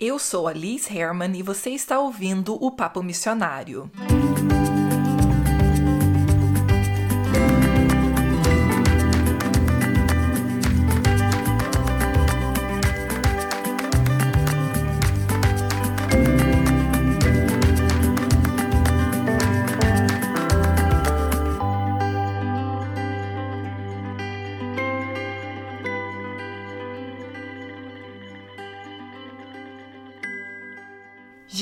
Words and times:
Eu 0.00 0.16
sou 0.16 0.46
a 0.46 0.52
Liz 0.52 0.88
Herman 0.88 1.36
e 1.36 1.42
você 1.42 1.70
está 1.70 1.98
ouvindo 1.98 2.54
o 2.54 2.70
Papo 2.70 3.02
Missionário. 3.02 3.90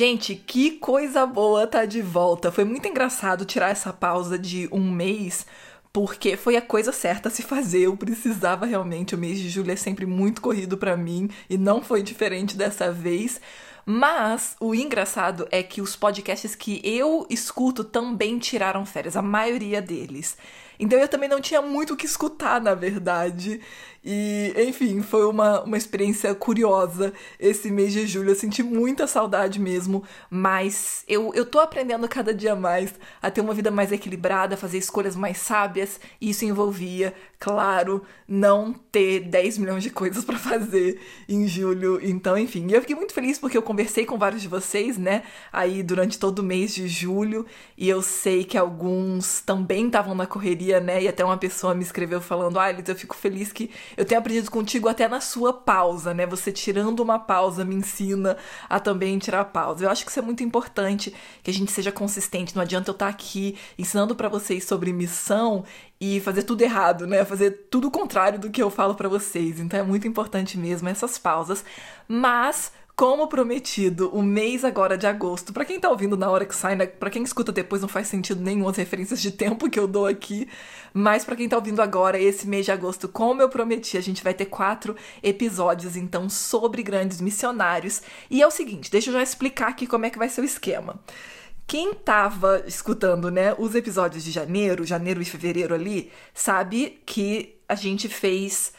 Gente, 0.09 0.37
que 0.37 0.71
coisa 0.71 1.27
boa 1.27 1.67
tá 1.67 1.85
de 1.85 2.01
volta. 2.01 2.53
Foi 2.53 2.63
muito 2.63 2.87
engraçado 2.87 3.45
tirar 3.45 3.71
essa 3.71 3.93
pausa 3.93 4.39
de 4.39 4.69
um 4.71 4.89
mês, 4.89 5.45
porque 5.93 6.37
foi 6.37 6.55
a 6.55 6.63
coisa 6.63 6.93
certa 6.93 7.29
a 7.29 7.33
se 7.33 7.43
fazer. 7.43 7.81
Eu 7.81 7.97
precisava 7.97 8.65
realmente. 8.67 9.17
O 9.17 9.19
mês 9.19 9.37
de 9.37 9.49
julho 9.49 9.73
é 9.73 9.75
sempre 9.75 10.07
muito 10.07 10.41
corrido 10.41 10.79
para 10.79 10.97
mim 10.97 11.29
e 11.51 11.59
não 11.59 11.83
foi 11.83 12.05
diferente 12.05 12.57
dessa 12.57 12.93
vez. 12.93 13.41
Mas 13.85 14.55
o 14.61 14.77
engraçado 14.77 15.49
é 15.51 15.61
que 15.61 15.81
os 15.81 15.97
podcasts 15.97 16.55
que 16.55 16.81
eu 16.85 17.27
escuto 17.29 17.83
também 17.83 18.39
tiraram 18.39 18.87
férias, 18.87 19.17
a 19.17 19.23
maioria 19.23 19.83
deles. 19.83 20.37
Então 20.79 20.99
eu 20.99 21.09
também 21.09 21.29
não 21.29 21.41
tinha 21.41 21.63
muito 21.63 21.95
o 21.95 21.97
que 21.97 22.07
escutar, 22.07 22.61
na 22.61 22.75
verdade. 22.75 23.61
E, 24.09 24.55
enfim, 24.57 25.03
foi 25.03 25.27
uma, 25.27 25.63
uma 25.63 25.77
experiência 25.77 26.33
curiosa 26.33 27.13
esse 27.41 27.73
mês 27.73 27.93
de 27.93 28.07
julho. 28.07 28.31
Eu 28.31 28.37
senti 28.37 28.63
muita 28.63 29.05
saudade 29.09 29.59
mesmo, 29.59 30.05
mas 30.31 31.03
eu, 31.09 31.35
eu 31.35 31.45
tô 31.45 31.59
aprendendo 31.59 32.07
cada 32.09 32.33
dia 32.33 32.55
mais 32.55 32.95
a 33.21 33.33
ter 33.33 33.41
uma 33.41 33.53
vida 33.53 33.69
mais 33.69 33.91
equilibrada, 33.91 34.55
a 34.55 34.59
fazer 34.59 34.79
escolhas 34.79 35.17
mais 35.17 35.39
sábias. 35.39 35.99
E 36.21 36.31
isso 36.31 36.45
envolvia, 36.45 37.13
claro, 37.41 38.05
não 38.29 38.73
ter 38.73 39.21
10 39.21 39.59
milhões 39.59 39.83
de 39.83 39.91
coisas 39.91 40.25
para 40.25 40.39
fazer 40.39 41.01
em 41.29 41.49
julho. 41.49 41.99
Então, 42.01 42.39
enfim, 42.39 42.71
eu 42.71 42.81
fiquei 42.81 42.95
muito 42.95 43.13
feliz 43.13 43.41
porque 43.41 43.59
eu 43.59 43.63
conversei 43.63 44.07
com 44.07 44.17
vários 44.17 44.41
de 44.41 44.47
vocês, 44.47 44.97
né, 44.97 45.25
aí 45.53 45.83
durante 45.83 46.17
todo 46.17 46.39
o 46.39 46.45
mês 46.45 46.73
de 46.73 46.87
julho. 46.87 47.45
E 47.77 47.89
eu 47.89 48.01
sei 48.03 48.45
que 48.45 48.57
alguns 48.57 49.41
também 49.41 49.87
estavam 49.87 50.15
na 50.15 50.27
correria, 50.27 50.66
né, 50.81 51.03
e 51.03 51.09
até 51.09 51.25
uma 51.25 51.37
pessoa 51.37 51.75
me 51.75 51.83
escreveu 51.83 52.21
falando: 52.21 52.59
Ah, 52.59 52.71
Liz, 52.71 52.89
eu 52.89 52.97
fico 52.97 53.15
feliz 53.17 53.53
que 53.53 53.71
eu 53.97 54.05
tenho 54.05 54.21
aprendido 54.21 54.51
contigo 54.51 54.89
até 54.89 55.09
na 55.09 55.21
sua 55.21 55.53
pausa, 55.53 56.13
né? 56.13 56.27
Você 56.27 56.53
tirando 56.53 57.01
uma 57.01 57.19
pausa 57.19 57.65
me 57.65 57.75
ensina 57.75 58.37
a 58.69 58.81
também 58.81 59.19
tirar 59.19 59.45
pausa. 59.47 59.85
Eu 59.85 59.91
acho 59.91 60.05
que 60.05 60.11
isso 60.11 60.19
é 60.19 60.23
muito 60.23 60.43
importante, 60.43 61.15
que 61.43 61.51
a 61.51 61.55
gente 61.55 61.71
seja 61.71 61.93
consistente. 61.93 62.55
Não 62.55 62.63
adianta 62.63 62.91
eu 62.91 62.93
estar 62.93 63.09
aqui 63.09 63.57
ensinando 63.79 64.15
para 64.15 64.29
vocês 64.29 64.65
sobre 64.65 64.93
missão 64.93 65.65
e 66.01 66.21
fazer 66.21 66.43
tudo 66.43 66.63
errado, 66.63 67.07
né? 67.07 67.25
Fazer 67.25 67.51
tudo 67.71 67.89
o 67.89 67.91
contrário 67.91 68.39
do 68.39 68.51
que 68.51 68.63
eu 68.63 68.71
falo 68.71 68.95
para 68.95 69.09
vocês. 69.09 69.61
Então 69.61 69.79
é 69.79 69.83
muito 69.83 70.07
importante 70.07 70.59
mesmo 70.59 70.89
essas 70.89 71.19
pausas. 71.19 71.65
Mas 72.09 72.73
como 72.97 73.29
prometido, 73.29 74.09
o 74.09 74.23
mês 74.23 74.65
agora 74.65 74.97
de 74.97 75.07
agosto, 75.07 75.53
para 75.53 75.67
quem 75.67 75.79
tá 75.79 75.91
ouvindo 75.91 76.17
na 76.17 76.31
hora 76.31 76.47
que 76.47 76.57
sai, 76.57 76.75
né? 76.75 76.87
Para 76.87 77.11
quem 77.11 77.23
escuta 77.23 77.53
depois 77.53 77.83
não 77.83 77.89
faz 77.89 78.09
sentido 78.09 78.41
nenhum 78.41 78.67
as 78.67 78.79
referências 78.79 79.21
de 79.21 79.31
tempo 79.31 79.69
que 79.69 79.79
eu 79.79 79.87
dou 79.87 80.07
aqui, 80.07 80.49
mas 80.95 81.23
para 81.23 81.37
quem 81.37 81.47
tá 81.47 81.57
ouvindo 81.57 81.83
agora, 81.83 82.19
esse 82.19 82.49
mês 82.49 82.65
de 82.65 82.73
agosto, 82.73 83.07
como 83.07 83.43
eu 83.43 83.51
prometi, 83.51 83.99
a 83.99 84.01
gente 84.01 84.25
vai 84.25 84.33
ter 84.33 84.47
quatro 84.47 84.97
episódios 85.23 85.95
então 85.95 86.31
sobre 86.31 86.83
grandes 86.83 87.21
missionários. 87.21 88.01
E 88.31 88.41
é 88.41 88.47
o 88.47 88.51
seguinte, 88.51 88.91
deixa 88.91 89.11
eu 89.11 89.15
já 89.15 89.23
explicar 89.23 89.69
aqui 89.69 89.87
como 89.87 90.07
é 90.07 90.11
que 90.11 90.19
vai 90.19 90.31
ser 90.31 90.41
o 90.41 90.45
esquema. 90.45 90.99
Quem 91.67 91.93
tava 91.93 92.65
escutando, 92.67 93.31
né, 93.31 93.55
os 93.59 93.75
episódios 93.75 94.25
de 94.25 94.31
janeiro, 94.31 94.87
janeiro 94.87 95.21
e 95.21 95.25
fevereiro 95.27 95.75
ali, 95.75 96.11
sabe 96.33 97.03
que 97.05 97.59
a 97.69 97.75
gente 97.75 98.09
fez 98.09 98.73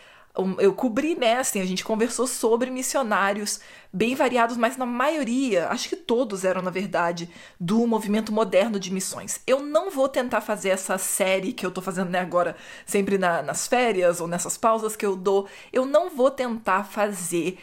eu 0.59 0.73
cobri, 0.73 1.15
né, 1.15 1.37
assim, 1.37 1.61
a 1.61 1.65
gente 1.65 1.83
conversou 1.83 2.27
sobre 2.27 2.69
missionários 2.69 3.59
bem 3.91 4.13
variados, 4.13 4.57
mas 4.57 4.77
na 4.77 4.85
maioria, 4.85 5.67
acho 5.69 5.89
que 5.89 5.95
todos 5.95 6.43
eram, 6.45 6.61
na 6.61 6.69
verdade, 6.69 7.29
do 7.59 7.87
movimento 7.87 8.31
moderno 8.31 8.79
de 8.79 8.91
missões. 8.93 9.39
Eu 9.47 9.61
não 9.61 9.89
vou 9.89 10.07
tentar 10.07 10.41
fazer 10.41 10.69
essa 10.69 10.97
série 10.97 11.53
que 11.53 11.65
eu 11.65 11.71
tô 11.71 11.81
fazendo 11.81 12.09
né, 12.09 12.19
agora, 12.19 12.55
sempre 12.85 13.17
na, 13.17 13.41
nas 13.41 13.67
férias 13.67 14.21
ou 14.21 14.27
nessas 14.27 14.57
pausas 14.57 14.95
que 14.95 15.05
eu 15.05 15.15
dou, 15.15 15.47
eu 15.73 15.85
não 15.85 16.09
vou 16.09 16.29
tentar 16.29 16.83
fazer 16.83 17.57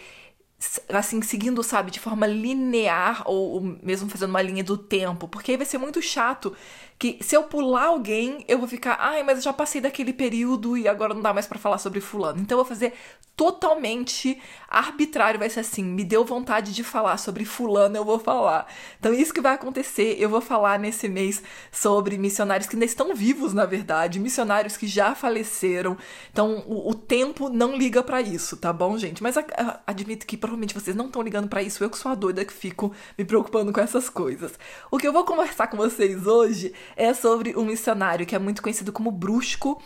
assim, 0.88 1.20
seguindo, 1.22 1.62
sabe, 1.62 1.90
de 1.90 2.00
forma 2.00 2.26
linear 2.26 3.22
ou, 3.26 3.54
ou 3.54 3.60
mesmo 3.60 4.08
fazendo 4.08 4.30
uma 4.30 4.42
linha 4.42 4.64
do 4.64 4.78
tempo, 4.78 5.28
porque 5.28 5.50
aí 5.50 5.56
vai 5.56 5.66
ser 5.66 5.78
muito 5.78 6.00
chato 6.00 6.56
que 6.98 7.18
se 7.20 7.36
eu 7.36 7.42
pular 7.44 7.86
alguém, 7.86 8.44
eu 8.48 8.58
vou 8.58 8.68
ficar, 8.68 8.96
ai, 9.00 9.22
mas 9.22 9.38
eu 9.38 9.42
já 9.42 9.52
passei 9.52 9.80
daquele 9.80 10.12
período 10.12 10.76
e 10.76 10.88
agora 10.88 11.12
não 11.12 11.20
dá 11.20 11.34
mais 11.34 11.46
para 11.46 11.58
falar 11.58 11.78
sobre 11.78 12.00
fulano. 12.00 12.40
Então 12.40 12.56
eu 12.56 12.64
vou 12.64 12.68
fazer 12.68 12.94
totalmente 13.36 14.40
arbitrário, 14.68 15.40
vai 15.40 15.50
ser 15.50 15.60
assim, 15.60 15.82
me 15.82 16.04
deu 16.04 16.24
vontade 16.24 16.72
de 16.72 16.84
falar 16.84 17.16
sobre 17.16 17.44
fulano, 17.44 17.96
eu 17.96 18.04
vou 18.04 18.18
falar. 18.18 18.66
Então 18.98 19.12
isso 19.12 19.34
que 19.34 19.40
vai 19.40 19.54
acontecer, 19.54 20.16
eu 20.20 20.28
vou 20.28 20.40
falar 20.40 20.78
nesse 20.78 21.08
mês 21.08 21.42
sobre 21.72 22.16
missionários 22.16 22.68
que 22.68 22.76
ainda 22.76 22.84
estão 22.84 23.12
vivos, 23.14 23.52
na 23.52 23.66
verdade, 23.66 24.20
missionários 24.20 24.76
que 24.76 24.86
já 24.86 25.14
faleceram. 25.16 25.96
Então 26.32 26.64
o, 26.66 26.90
o 26.90 26.94
tempo 26.94 27.48
não 27.48 27.76
liga 27.76 28.04
para 28.04 28.20
isso, 28.22 28.56
tá 28.56 28.72
bom, 28.72 28.96
gente? 28.96 29.20
Mas 29.20 29.36
a, 29.36 29.44
a, 29.56 29.80
admito 29.86 30.26
que 30.26 30.36
provavelmente 30.36 30.74
vocês 30.74 30.94
não 30.94 31.06
estão 31.06 31.22
ligando 31.22 31.48
para 31.48 31.62
isso, 31.62 31.82
eu 31.82 31.90
que 31.90 31.98
sou 31.98 32.12
a 32.12 32.14
doida 32.14 32.44
que 32.44 32.52
fico 32.52 32.92
me 33.18 33.24
preocupando 33.24 33.72
com 33.72 33.80
essas 33.80 34.08
coisas. 34.08 34.52
O 34.90 34.96
que 34.96 35.08
eu 35.08 35.12
vou 35.12 35.24
conversar 35.24 35.66
com 35.66 35.76
vocês 35.76 36.24
hoje 36.26 36.72
é 36.96 37.12
sobre 37.14 37.56
um 37.56 37.64
missionário 37.64 38.26
que 38.26 38.34
é 38.34 38.38
muito 38.38 38.62
conhecido 38.62 38.92
como 38.92 39.10
Brusco, 39.10 39.82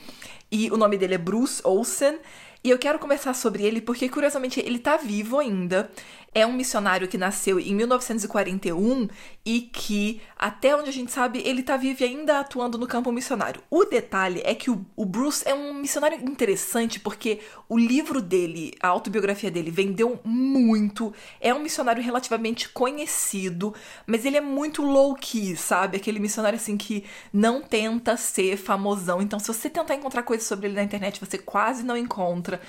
e 0.50 0.70
o 0.70 0.76
nome 0.76 0.96
dele 0.96 1.14
é 1.14 1.18
Bruce 1.18 1.60
Olsen. 1.64 2.18
E 2.64 2.70
eu 2.70 2.78
quero 2.78 2.98
conversar 2.98 3.34
sobre 3.34 3.62
ele 3.62 3.80
porque, 3.80 4.08
curiosamente, 4.08 4.60
ele 4.60 4.78
tá 4.78 4.96
vivo 4.96 5.38
ainda. 5.38 5.90
É 6.34 6.46
um 6.46 6.52
missionário 6.52 7.08
que 7.08 7.16
nasceu 7.16 7.58
em 7.58 7.74
1941 7.74 9.08
e 9.44 9.62
que, 9.62 10.20
até 10.36 10.76
onde 10.76 10.90
a 10.90 10.92
gente 10.92 11.10
sabe, 11.10 11.42
ele 11.44 11.62
tá 11.62 11.76
vivo 11.76 12.04
ainda 12.04 12.40
atuando 12.40 12.76
no 12.76 12.86
campo 12.86 13.10
missionário. 13.10 13.62
O 13.70 13.84
detalhe 13.84 14.42
é 14.44 14.54
que 14.54 14.70
o, 14.70 14.84
o 14.94 15.04
Bruce 15.06 15.42
é 15.46 15.54
um 15.54 15.74
missionário 15.74 16.18
interessante 16.22 17.00
porque 17.00 17.40
o 17.68 17.78
livro 17.78 18.20
dele, 18.20 18.74
a 18.80 18.88
autobiografia 18.88 19.50
dele, 19.50 19.70
vendeu 19.70 20.20
muito. 20.24 21.14
É 21.40 21.52
um 21.54 21.60
missionário 21.60 22.02
relativamente 22.02 22.68
conhecido, 22.68 23.74
mas 24.06 24.24
ele 24.24 24.36
é 24.36 24.40
muito 24.40 24.82
low-key, 24.82 25.56
sabe? 25.56 25.96
Aquele 25.96 26.18
missionário 26.18 26.56
assim 26.56 26.76
que 26.76 27.04
não 27.32 27.62
tenta 27.62 28.16
ser 28.16 28.56
famosão. 28.56 29.22
Então, 29.22 29.38
se 29.38 29.48
você 29.48 29.70
tentar 29.70 29.94
encontrar 29.94 30.22
coisas 30.22 30.46
sobre 30.46 30.66
ele 30.66 30.76
na 30.76 30.82
internet, 30.82 31.20
você 31.20 31.38
quase 31.38 31.82
não 31.82 31.96
encontra. 31.96 32.60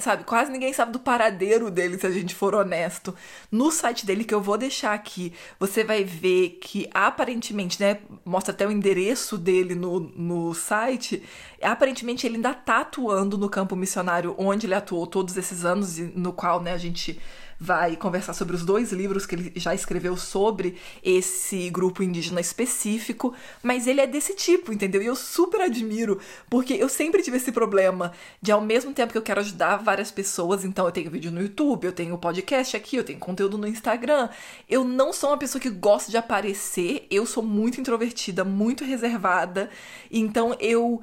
Sabe? 0.00 0.24
Quase 0.24 0.50
ninguém 0.50 0.72
sabe 0.72 0.92
do 0.92 1.00
paradeiro 1.00 1.70
dele, 1.70 1.98
se 1.98 2.06
a 2.06 2.10
gente 2.10 2.34
for 2.34 2.54
honesto. 2.54 3.01
No 3.50 3.70
site 3.70 4.06
dele, 4.06 4.24
que 4.24 4.34
eu 4.34 4.40
vou 4.40 4.56
deixar 4.56 4.92
aqui, 4.92 5.32
você 5.58 5.82
vai 5.82 6.04
ver 6.04 6.58
que 6.60 6.88
aparentemente, 6.92 7.80
né? 7.80 7.98
Mostra 8.24 8.52
até 8.52 8.66
o 8.66 8.70
endereço 8.70 9.36
dele 9.36 9.74
no, 9.74 10.00
no 10.00 10.54
site. 10.54 11.22
Aparentemente, 11.60 12.26
ele 12.26 12.36
ainda 12.36 12.54
tá 12.54 12.80
atuando 12.80 13.36
no 13.38 13.48
campo 13.48 13.74
missionário 13.74 14.34
onde 14.38 14.66
ele 14.66 14.74
atuou 14.74 15.06
todos 15.06 15.36
esses 15.36 15.64
anos, 15.64 15.98
no 15.98 16.32
qual, 16.32 16.60
né, 16.60 16.72
a 16.72 16.78
gente 16.78 17.18
vai 17.62 17.94
conversar 17.94 18.32
sobre 18.32 18.56
os 18.56 18.64
dois 18.64 18.90
livros 18.90 19.24
que 19.24 19.36
ele 19.36 19.52
já 19.54 19.72
escreveu 19.72 20.16
sobre 20.16 20.76
esse 21.00 21.70
grupo 21.70 22.02
indígena 22.02 22.40
específico, 22.40 23.32
mas 23.62 23.86
ele 23.86 24.00
é 24.00 24.06
desse 24.06 24.34
tipo, 24.34 24.72
entendeu? 24.72 25.00
E 25.00 25.06
eu 25.06 25.14
super 25.14 25.60
admiro, 25.60 26.18
porque 26.50 26.74
eu 26.74 26.88
sempre 26.88 27.22
tive 27.22 27.36
esse 27.36 27.52
problema 27.52 28.10
de 28.40 28.50
ao 28.50 28.60
mesmo 28.60 28.92
tempo 28.92 29.12
que 29.12 29.18
eu 29.18 29.22
quero 29.22 29.38
ajudar 29.38 29.76
várias 29.76 30.10
pessoas, 30.10 30.64
então 30.64 30.86
eu 30.86 30.90
tenho 30.90 31.08
vídeo 31.08 31.30
no 31.30 31.40
YouTube, 31.40 31.84
eu 31.84 31.92
tenho 31.92 32.18
podcast 32.18 32.76
aqui, 32.76 32.96
eu 32.96 33.04
tenho 33.04 33.20
conteúdo 33.20 33.56
no 33.56 33.68
Instagram. 33.68 34.28
Eu 34.68 34.82
não 34.82 35.12
sou 35.12 35.30
uma 35.30 35.38
pessoa 35.38 35.62
que 35.62 35.70
gosta 35.70 36.10
de 36.10 36.16
aparecer, 36.16 37.06
eu 37.12 37.24
sou 37.24 37.44
muito 37.44 37.80
introvertida, 37.80 38.42
muito 38.42 38.84
reservada, 38.84 39.70
então 40.10 40.56
eu 40.58 41.00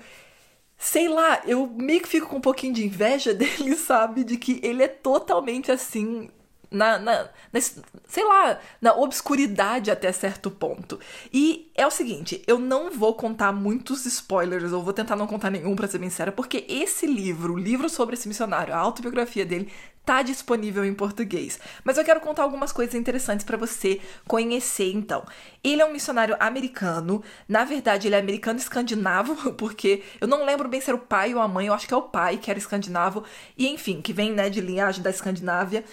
sei 0.80 1.10
lá, 1.10 1.42
eu 1.46 1.68
meio 1.68 2.02
que 2.02 2.08
fico 2.08 2.28
com 2.28 2.38
um 2.38 2.42
pouquinho 2.42 2.74
de 2.74 2.86
inveja 2.86 3.34
dele, 3.36 3.76
sabe? 3.76 4.24
De 4.24 4.38
que 4.38 4.60
ele 4.64 4.82
é 4.82 4.88
totalmente 4.88 5.72
assim, 5.72 6.30
na, 6.72 7.00
na, 7.00 7.30
na, 7.52 7.60
sei 8.08 8.24
lá, 8.24 8.60
na 8.82 8.94
obscuridade 8.96 9.90
até 9.90 10.12
certo 10.12 10.52
ponto. 10.52 11.00
E 11.34 11.72
é 11.76 11.86
o 11.86 11.92
seguinte, 11.92 12.44
eu 12.48 12.60
não 12.60 12.92
vou 12.92 13.14
contar 13.14 13.52
muitos 13.52 14.06
spoilers, 14.06 14.72
ou 14.72 14.84
vou 14.84 14.94
tentar 14.94 15.16
não 15.16 15.28
contar 15.28 15.50
nenhum, 15.50 15.76
pra 15.76 15.88
ser 15.88 15.98
bem 15.98 16.10
porque 16.36 16.66
esse 16.68 17.06
livro, 17.06 17.54
o 17.54 17.58
livro 17.58 17.88
sobre 17.88 18.16
esse 18.16 18.28
missionário, 18.28 18.74
a 18.74 18.78
autobiografia 18.78 19.46
dele, 19.46 19.72
tá 20.10 20.24
disponível 20.24 20.84
em 20.84 20.94
português. 20.94 21.60
Mas 21.84 21.98
eu 21.98 22.04
quero 22.04 22.20
contar 22.20 22.42
algumas 22.42 22.72
coisas 22.72 22.96
interessantes 22.96 23.46
para 23.46 23.56
você 23.58 24.02
conhecer, 24.28 24.92
então. 24.92 25.24
Ele 25.64 25.84
é 25.84 25.86
um 25.86 25.94
missionário 25.94 26.36
americano, 26.40 27.24
na 27.48 27.64
verdade 27.64 28.08
ele 28.08 28.16
é 28.16 28.20
americano 28.20 28.58
escandinavo, 28.58 29.36
porque 29.54 30.02
eu 30.20 30.28
não 30.28 30.46
lembro 30.46 30.68
bem 30.68 30.82
se 30.82 30.90
era 30.90 30.98
o 30.98 31.02
pai 31.02 31.36
ou 31.36 31.42
a 31.42 31.48
mãe, 31.48 31.68
eu 31.68 31.74
acho 31.74 31.88
que 31.88 31.94
é 31.94 31.98
o 31.98 32.02
pai 32.02 32.38
que 32.38 32.50
era 32.50 32.58
escandinavo, 32.58 33.24
e 33.56 33.68
enfim, 33.68 34.02
que 34.02 34.12
vem, 34.12 34.32
né, 34.32 34.50
de 34.50 34.62
linhagem 34.62 35.04
da 35.04 35.12
Escandinávia. 35.12 35.86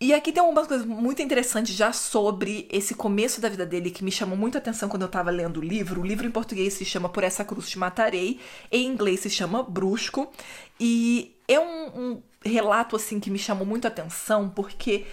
E 0.00 0.14
aqui 0.14 0.30
tem 0.30 0.40
algumas 0.40 0.68
coisas 0.68 0.86
muito 0.86 1.20
interessantes 1.20 1.74
já 1.74 1.92
sobre 1.92 2.68
esse 2.70 2.94
começo 2.94 3.40
da 3.40 3.48
vida 3.48 3.66
dele 3.66 3.90
que 3.90 4.04
me 4.04 4.12
chamou 4.12 4.38
muito 4.38 4.54
a 4.54 4.58
atenção 4.58 4.88
quando 4.88 5.02
eu 5.02 5.08
tava 5.08 5.28
lendo 5.28 5.56
o 5.56 5.60
livro. 5.62 6.00
O 6.00 6.06
livro 6.06 6.24
em 6.24 6.30
português 6.30 6.74
se 6.74 6.84
chama 6.84 7.08
Por 7.08 7.24
Essa 7.24 7.44
Cruz 7.44 7.68
Te 7.68 7.80
Matarei, 7.80 8.38
em 8.70 8.86
inglês 8.86 9.18
se 9.18 9.28
chama 9.28 9.60
Brusco. 9.60 10.30
E 10.78 11.36
é 11.48 11.58
um, 11.58 11.86
um 12.00 12.22
relato 12.44 12.94
assim 12.94 13.18
que 13.18 13.28
me 13.28 13.40
chamou 13.40 13.66
muito 13.66 13.86
a 13.86 13.88
atenção 13.88 14.48
porque 14.48 15.04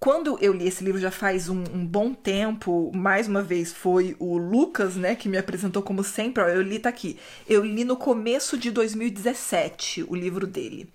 quando 0.00 0.36
eu 0.42 0.52
li 0.52 0.66
esse 0.66 0.82
livro 0.82 1.00
já 1.00 1.12
faz 1.12 1.48
um, 1.48 1.62
um, 1.72 1.86
bom 1.86 2.12
tempo, 2.12 2.90
mais 2.92 3.28
uma 3.28 3.42
vez 3.42 3.72
foi 3.72 4.16
o 4.18 4.36
Lucas, 4.36 4.96
né, 4.96 5.14
que 5.14 5.28
me 5.28 5.38
apresentou 5.38 5.84
como 5.84 6.02
sempre. 6.02 6.42
Ó, 6.42 6.48
eu 6.48 6.62
li 6.62 6.80
tá 6.80 6.88
aqui. 6.88 7.16
Eu 7.48 7.64
li 7.64 7.84
no 7.84 7.96
começo 7.96 8.58
de 8.58 8.72
2017 8.72 10.04
o 10.08 10.16
livro 10.16 10.48
dele 10.48 10.92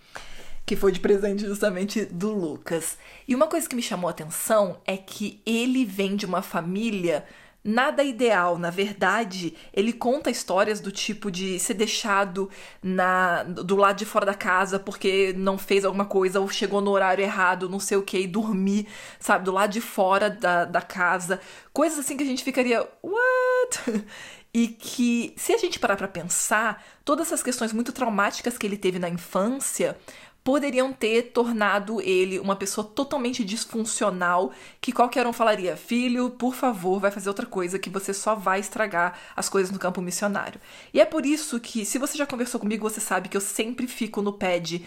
que 0.66 0.76
foi 0.76 0.92
de 0.92 1.00
presente 1.00 1.46
justamente 1.46 2.06
do 2.06 2.32
Lucas. 2.32 2.98
E 3.28 3.36
uma 3.36 3.48
coisa 3.48 3.68
que 3.68 3.76
me 3.76 3.82
chamou 3.82 4.08
a 4.08 4.12
atenção 4.12 4.80
é 4.86 4.98
que 4.98 5.42
ele 5.46 5.86
vem 5.86 6.16
de 6.16 6.26
uma 6.26 6.42
família 6.42 7.26
nada 7.64 8.04
ideal. 8.04 8.58
Na 8.58 8.70
verdade, 8.70 9.56
ele 9.74 9.94
conta 9.94 10.30
histórias 10.30 10.80
do 10.80 10.92
tipo 10.92 11.30
de 11.30 11.60
ser 11.60 11.76
deixado 11.76 12.50
na, 12.82 13.44
do 13.44 13.76
lado 13.76 13.98
de 13.98 14.06
fora 14.06 14.26
da 14.26 14.34
casa 14.34 14.80
porque 14.80 15.34
não 15.38 15.58
fez 15.58 15.86
alguma 15.86 16.06
coisa 16.06 16.40
ou 16.40 16.50
chegou 16.50 16.82
no 16.82 16.92
horário 16.92 17.24
errado, 17.24 17.70
não 17.70 17.80
sei 17.80 17.98
o 17.98 18.04
que, 18.04 18.20
e 18.20 18.28
dormir, 18.28 18.88
sabe, 19.20 19.46
do 19.46 19.52
lado 19.52 19.72
de 19.72 19.82
fora 19.82 20.30
da, 20.30 20.66
da 20.66 20.82
casa. 20.82 21.40
Coisas 21.74 22.00
assim 22.00 22.18
que 22.18 22.24
a 22.24 22.28
gente 22.28 22.44
ficaria, 22.44 22.88
what? 23.04 24.06
E 24.54 24.68
que, 24.68 25.34
se 25.38 25.54
a 25.54 25.58
gente 25.58 25.80
parar 25.80 25.96
pra 25.96 26.10
pensar, 26.10 26.84
todas 27.06 27.28
essas 27.28 27.42
questões 27.42 27.72
muito 27.72 27.94
traumáticas 27.94 28.58
que 28.58 28.68
ele 28.68 28.76
teve 28.76 29.00
na 29.00 29.08
infância 29.08 29.98
poderiam 30.44 30.92
ter 30.92 31.32
tornado 31.32 32.02
ele 32.02 32.40
uma 32.40 32.56
pessoa 32.56 32.86
totalmente 32.86 33.44
disfuncional 33.44 34.52
que 34.80 34.92
qualquer 34.92 35.26
um 35.28 35.34
falaria: 35.34 35.78
filho, 35.78 36.30
por 36.32 36.56
favor, 36.56 37.00
vai 37.00 37.12
fazer 37.12 37.30
outra 37.30 37.46
coisa 37.46 37.80
que 37.80 37.90
você 37.90 38.14
só 38.14 38.36
vai 38.36 38.60
estragar 38.60 39.18
as 39.36 39.50
coisas 39.50 39.72
no 39.72 39.80
campo 39.80 40.02
missionário. 40.02 40.60
E 40.94 41.00
é 41.00 41.06
por 41.06 41.26
isso 41.26 41.60
que, 41.60 41.86
se 41.86 41.98
você 41.98 42.18
já 42.18 42.26
conversou 42.26 42.60
comigo, 42.60 42.90
você 42.90 43.00
sabe 43.00 43.30
que 43.30 43.38
eu 43.38 43.42
sempre 43.42 43.88
fico 43.88 44.22
no 44.22 44.34
pé 44.34 44.60
de 44.60 44.86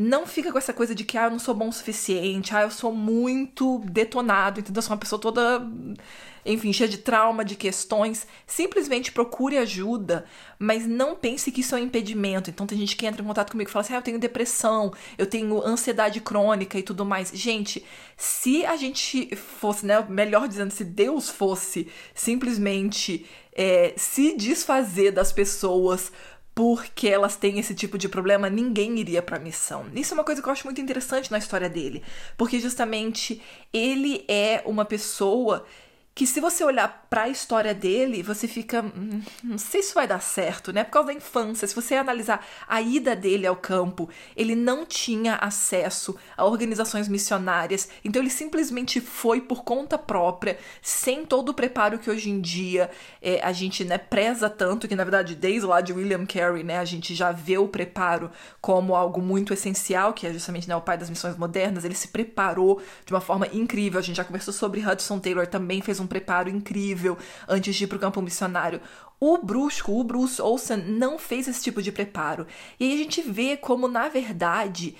não 0.00 0.28
fica 0.28 0.52
com 0.52 0.58
essa 0.58 0.72
coisa 0.72 0.94
de 0.94 1.02
que 1.02 1.18
ah, 1.18 1.24
eu 1.24 1.30
não 1.32 1.40
sou 1.40 1.52
bom 1.52 1.68
o 1.68 1.72
suficiente, 1.72 2.54
ah, 2.54 2.62
eu 2.62 2.70
sou 2.70 2.94
muito 2.94 3.80
detonado, 3.80 4.60
entendeu? 4.60 4.78
Eu 4.78 4.82
sou 4.82 4.92
uma 4.92 5.00
pessoa 5.00 5.20
toda, 5.20 5.60
enfim, 6.46 6.72
cheia 6.72 6.88
de 6.88 6.98
trauma, 6.98 7.44
de 7.44 7.56
questões. 7.56 8.24
Simplesmente 8.46 9.10
procure 9.10 9.58
ajuda, 9.58 10.24
mas 10.56 10.86
não 10.86 11.16
pense 11.16 11.50
que 11.50 11.62
isso 11.62 11.74
é 11.74 11.80
um 11.80 11.82
impedimento. 11.82 12.48
Então 12.48 12.64
tem 12.64 12.78
gente 12.78 12.94
que 12.94 13.06
entra 13.06 13.20
em 13.20 13.26
contato 13.26 13.50
comigo 13.50 13.68
e 13.68 13.72
fala 13.72 13.84
assim: 13.84 13.94
ah, 13.94 13.96
eu 13.96 14.02
tenho 14.02 14.20
depressão, 14.20 14.92
eu 15.18 15.26
tenho 15.26 15.60
ansiedade 15.66 16.20
crônica 16.20 16.78
e 16.78 16.82
tudo 16.84 17.04
mais. 17.04 17.32
Gente, 17.34 17.84
se 18.16 18.64
a 18.64 18.76
gente 18.76 19.34
fosse, 19.34 19.84
né, 19.84 20.06
melhor 20.08 20.46
dizendo, 20.46 20.70
se 20.70 20.84
Deus 20.84 21.28
fosse 21.28 21.88
simplesmente 22.14 23.26
é, 23.52 23.94
se 23.96 24.36
desfazer 24.36 25.10
das 25.10 25.32
pessoas 25.32 26.12
porque 26.58 27.06
elas 27.06 27.36
têm 27.36 27.60
esse 27.60 27.72
tipo 27.72 27.96
de 27.96 28.08
problema, 28.08 28.50
ninguém 28.50 28.98
iria 28.98 29.22
para 29.22 29.36
a 29.36 29.38
missão. 29.40 29.86
Isso 29.94 30.12
é 30.12 30.16
uma 30.16 30.24
coisa 30.24 30.42
que 30.42 30.48
eu 30.48 30.52
acho 30.52 30.64
muito 30.64 30.80
interessante 30.80 31.30
na 31.30 31.38
história 31.38 31.70
dele, 31.70 32.02
porque 32.36 32.58
justamente 32.58 33.40
ele 33.72 34.24
é 34.26 34.60
uma 34.66 34.84
pessoa 34.84 35.64
que 36.16 36.26
se 36.26 36.40
você 36.40 36.64
olhar 36.64 37.06
para 37.10 37.22
a 37.22 37.28
história 37.28 37.74
dele, 37.74 38.22
você 38.22 38.46
fica, 38.46 38.82
hum, 38.82 39.22
não 39.42 39.56
sei 39.56 39.82
se 39.82 39.94
vai 39.94 40.06
dar 40.06 40.20
certo, 40.20 40.72
né? 40.72 40.84
Por 40.84 40.90
causa 40.90 41.08
da 41.08 41.14
infância, 41.14 41.66
se 41.66 41.74
você 41.74 41.94
analisar 41.94 42.46
a 42.66 42.82
ida 42.82 43.16
dele 43.16 43.46
ao 43.46 43.56
campo, 43.56 44.10
ele 44.36 44.54
não 44.54 44.84
tinha 44.84 45.36
acesso 45.36 46.16
a 46.36 46.44
organizações 46.44 47.08
missionárias, 47.08 47.88
então 48.04 48.20
ele 48.20 48.30
simplesmente 48.30 49.00
foi 49.00 49.40
por 49.40 49.64
conta 49.64 49.96
própria, 49.96 50.58
sem 50.82 51.24
todo 51.24 51.48
o 51.48 51.54
preparo 51.54 51.98
que 51.98 52.10
hoje 52.10 52.28
em 52.28 52.40
dia 52.40 52.90
é, 53.22 53.40
a 53.42 53.52
gente 53.52 53.84
né, 53.84 53.96
preza 53.96 54.50
tanto, 54.50 54.86
que 54.86 54.94
na 54.94 55.04
verdade 55.04 55.34
desde 55.34 55.66
lá 55.66 55.80
de 55.80 55.94
William 55.94 56.26
Carey, 56.26 56.62
né, 56.62 56.78
a 56.78 56.84
gente 56.84 57.14
já 57.14 57.32
vê 57.32 57.56
o 57.56 57.68
preparo 57.68 58.30
como 58.60 58.94
algo 58.94 59.22
muito 59.22 59.54
essencial, 59.54 60.12
que 60.12 60.26
é 60.26 60.32
justamente 60.32 60.68
né, 60.68 60.76
o 60.76 60.80
pai 60.82 60.98
das 60.98 61.08
missões 61.08 61.38
modernas, 61.38 61.86
ele 61.86 61.94
se 61.94 62.08
preparou 62.08 62.82
de 63.06 63.14
uma 63.14 63.20
forma 63.20 63.48
incrível, 63.50 63.98
a 63.98 64.02
gente 64.02 64.16
já 64.16 64.24
conversou 64.24 64.52
sobre 64.52 64.86
Hudson 64.86 65.18
Taylor, 65.18 65.46
também 65.46 65.80
fez 65.80 66.00
um 66.00 66.06
preparo 66.06 66.50
incrível 66.50 66.97
antes 67.48 67.76
de 67.76 67.84
ir 67.84 67.86
para 67.86 67.96
o 67.96 68.00
campo 68.00 68.22
missionário. 68.22 68.80
O 69.20 69.38
Brusco, 69.38 69.92
o 69.92 70.04
Bruce 70.04 70.40
Olsen, 70.40 70.78
não 70.78 71.18
fez 71.18 71.48
esse 71.48 71.62
tipo 71.62 71.82
de 71.82 71.92
preparo. 71.92 72.46
E 72.78 72.84
aí 72.84 72.94
a 72.94 72.96
gente 72.96 73.20
vê 73.20 73.56
como, 73.56 73.88
na 73.88 74.08
verdade, 74.08 74.96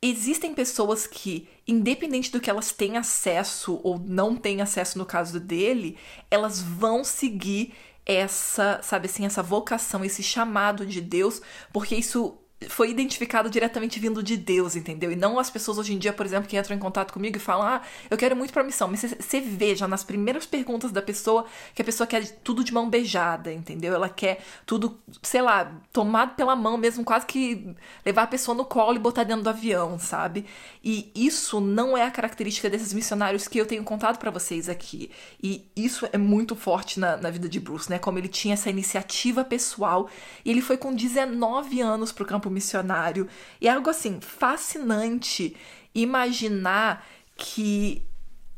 existem 0.00 0.54
pessoas 0.54 1.06
que, 1.06 1.48
independente 1.66 2.30
do 2.30 2.40
que 2.40 2.48
elas 2.48 2.72
têm 2.72 2.96
acesso 2.96 3.80
ou 3.82 3.98
não 3.98 4.36
têm 4.36 4.60
acesso 4.60 4.98
no 4.98 5.04
caso 5.04 5.40
dele, 5.40 5.98
elas 6.30 6.60
vão 6.60 7.02
seguir 7.02 7.74
essa, 8.06 8.80
sabe 8.82 9.06
assim, 9.06 9.26
essa 9.26 9.42
vocação, 9.42 10.04
esse 10.04 10.22
chamado 10.22 10.86
de 10.86 11.00
Deus, 11.00 11.42
porque 11.72 11.94
isso 11.94 12.38
foi 12.66 12.90
identificado 12.90 13.48
diretamente 13.48 14.00
vindo 14.00 14.20
de 14.22 14.36
Deus, 14.36 14.74
entendeu? 14.74 15.12
E 15.12 15.16
não 15.16 15.38
as 15.38 15.48
pessoas 15.48 15.78
hoje 15.78 15.94
em 15.94 15.98
dia, 15.98 16.12
por 16.12 16.26
exemplo, 16.26 16.48
que 16.48 16.58
entram 16.58 16.76
em 16.76 16.78
contato 16.78 17.12
comigo 17.12 17.36
e 17.36 17.40
falam: 17.40 17.66
Ah, 17.66 17.82
eu 18.10 18.16
quero 18.16 18.34
muito 18.34 18.52
pra 18.52 18.64
missão. 18.64 18.88
Mas 18.88 19.02
você 19.02 19.40
vê 19.40 19.76
já 19.76 19.86
nas 19.86 20.02
primeiras 20.02 20.44
perguntas 20.44 20.90
da 20.90 21.00
pessoa 21.00 21.44
que 21.74 21.82
a 21.82 21.84
pessoa 21.84 22.06
quer 22.06 22.26
tudo 22.42 22.64
de 22.64 22.72
mão 22.72 22.90
beijada, 22.90 23.52
entendeu? 23.52 23.94
Ela 23.94 24.08
quer 24.08 24.40
tudo, 24.66 24.98
sei 25.22 25.40
lá, 25.40 25.72
tomado 25.92 26.34
pela 26.34 26.56
mão 26.56 26.76
mesmo, 26.76 27.04
quase 27.04 27.26
que 27.26 27.74
levar 28.04 28.22
a 28.22 28.26
pessoa 28.26 28.56
no 28.56 28.64
colo 28.64 28.96
e 28.96 28.98
botar 28.98 29.22
dentro 29.22 29.44
do 29.44 29.50
avião, 29.50 29.98
sabe? 29.98 30.44
E 30.82 31.12
isso 31.14 31.60
não 31.60 31.96
é 31.96 32.04
a 32.04 32.10
característica 32.10 32.68
desses 32.68 32.92
missionários 32.92 33.46
que 33.46 33.58
eu 33.58 33.66
tenho 33.66 33.84
contado 33.84 34.18
para 34.18 34.32
vocês 34.32 34.68
aqui. 34.68 35.10
E 35.40 35.64
isso 35.76 36.08
é 36.12 36.18
muito 36.18 36.56
forte 36.56 36.98
na, 36.98 37.16
na 37.16 37.30
vida 37.30 37.48
de 37.48 37.60
Bruce, 37.60 37.88
né? 37.88 38.00
Como 38.00 38.18
ele 38.18 38.28
tinha 38.28 38.54
essa 38.54 38.68
iniciativa 38.68 39.44
pessoal 39.44 40.08
e 40.44 40.50
ele 40.50 40.60
foi 40.60 40.76
com 40.76 40.92
19 40.92 41.80
anos 41.80 42.10
pro 42.10 42.26
campo 42.48 42.50
missionário. 42.50 43.28
E 43.60 43.68
é 43.68 43.70
algo 43.70 43.90
assim 43.90 44.20
fascinante 44.20 45.54
imaginar 45.94 47.06
que 47.36 48.02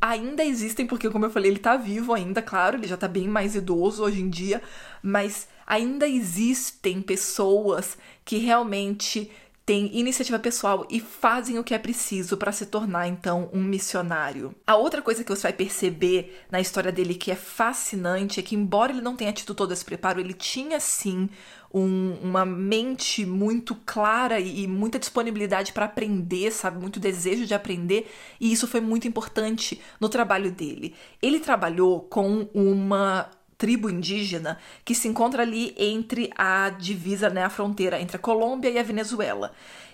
ainda 0.01 0.43
existem, 0.43 0.87
porque 0.87 1.11
como 1.11 1.27
eu 1.27 1.31
falei, 1.31 1.51
ele 1.51 1.59
tá 1.59 1.77
vivo 1.77 2.15
ainda, 2.15 2.41
claro, 2.41 2.77
ele 2.77 2.87
já 2.87 2.97
tá 2.97 3.07
bem 3.07 3.29
mais 3.29 3.55
idoso 3.55 4.03
hoje 4.03 4.23
em 4.23 4.31
dia, 4.31 4.63
mas 5.03 5.47
ainda 5.67 6.09
existem 6.09 7.03
pessoas 7.03 7.99
que 8.25 8.39
realmente 8.39 9.31
têm 9.67 9.97
iniciativa 9.97 10.39
pessoal 10.39 10.87
e 10.91 10.99
fazem 10.99 11.59
o 11.59 11.63
que 11.63 11.75
é 11.75 11.79
preciso 11.79 12.37
para 12.37 12.51
se 12.51 12.67
tornar 12.67 13.07
então 13.07 13.51
um 13.53 13.63
missionário. 13.63 14.55
A 14.67 14.75
outra 14.75 15.03
coisa 15.03 15.23
que 15.23 15.31
você 15.31 15.43
vai 15.43 15.53
perceber 15.53 16.45
na 16.51 16.61
história 16.61 16.91
dele 16.91 17.15
que 17.15 17.31
é 17.31 17.37
fascinante 17.37 18.41
é 18.41 18.43
que 18.43 18.57
embora 18.57 18.91
ele 18.91 19.03
não 19.03 19.15
tenha 19.15 19.33
tido 19.33 19.55
todo 19.55 19.73
esse 19.73 19.85
preparo, 19.85 20.19
ele 20.19 20.33
tinha 20.33 20.81
sim 20.81 21.29
um, 21.73 22.17
uma 22.23 22.45
mente 22.45 23.25
muito 23.25 23.75
clara 23.87 24.41
e, 24.41 24.65
e 24.65 24.67
muita 24.67 24.99
disponibilidade 24.99 25.73
para 25.73 25.87
aprender, 25.87 26.51
sabe? 26.51 26.81
Muito 26.81 26.99
desejo 26.99 27.47
de 27.47 27.55
aprender, 27.55 28.11
e 28.41 28.53
isso 28.53 28.67
foi 28.67 28.81
muito 28.81 29.07
importante 29.07 29.81
no 30.01 30.09
trabalho 30.09 30.51
dele. 30.51 30.95
Ele 31.23 31.41
trabalhou 31.41 32.01
com 32.01 32.49
uma 32.53 33.31
tribo 33.61 33.91
indígena 33.91 34.59
que 34.83 34.95
se 34.95 35.07
encontra 35.07 35.43
ali 35.43 35.75
entre 35.77 36.31
a 36.35 36.71
divisa, 36.71 37.29
né, 37.29 37.45
a 37.45 37.51
fronteira 37.51 38.01
entre 38.01 38.17
a 38.17 38.21
Colômbia 38.21 38.71
e 38.71 38.79
a 38.79 38.83
Venezuela. 38.83 39.53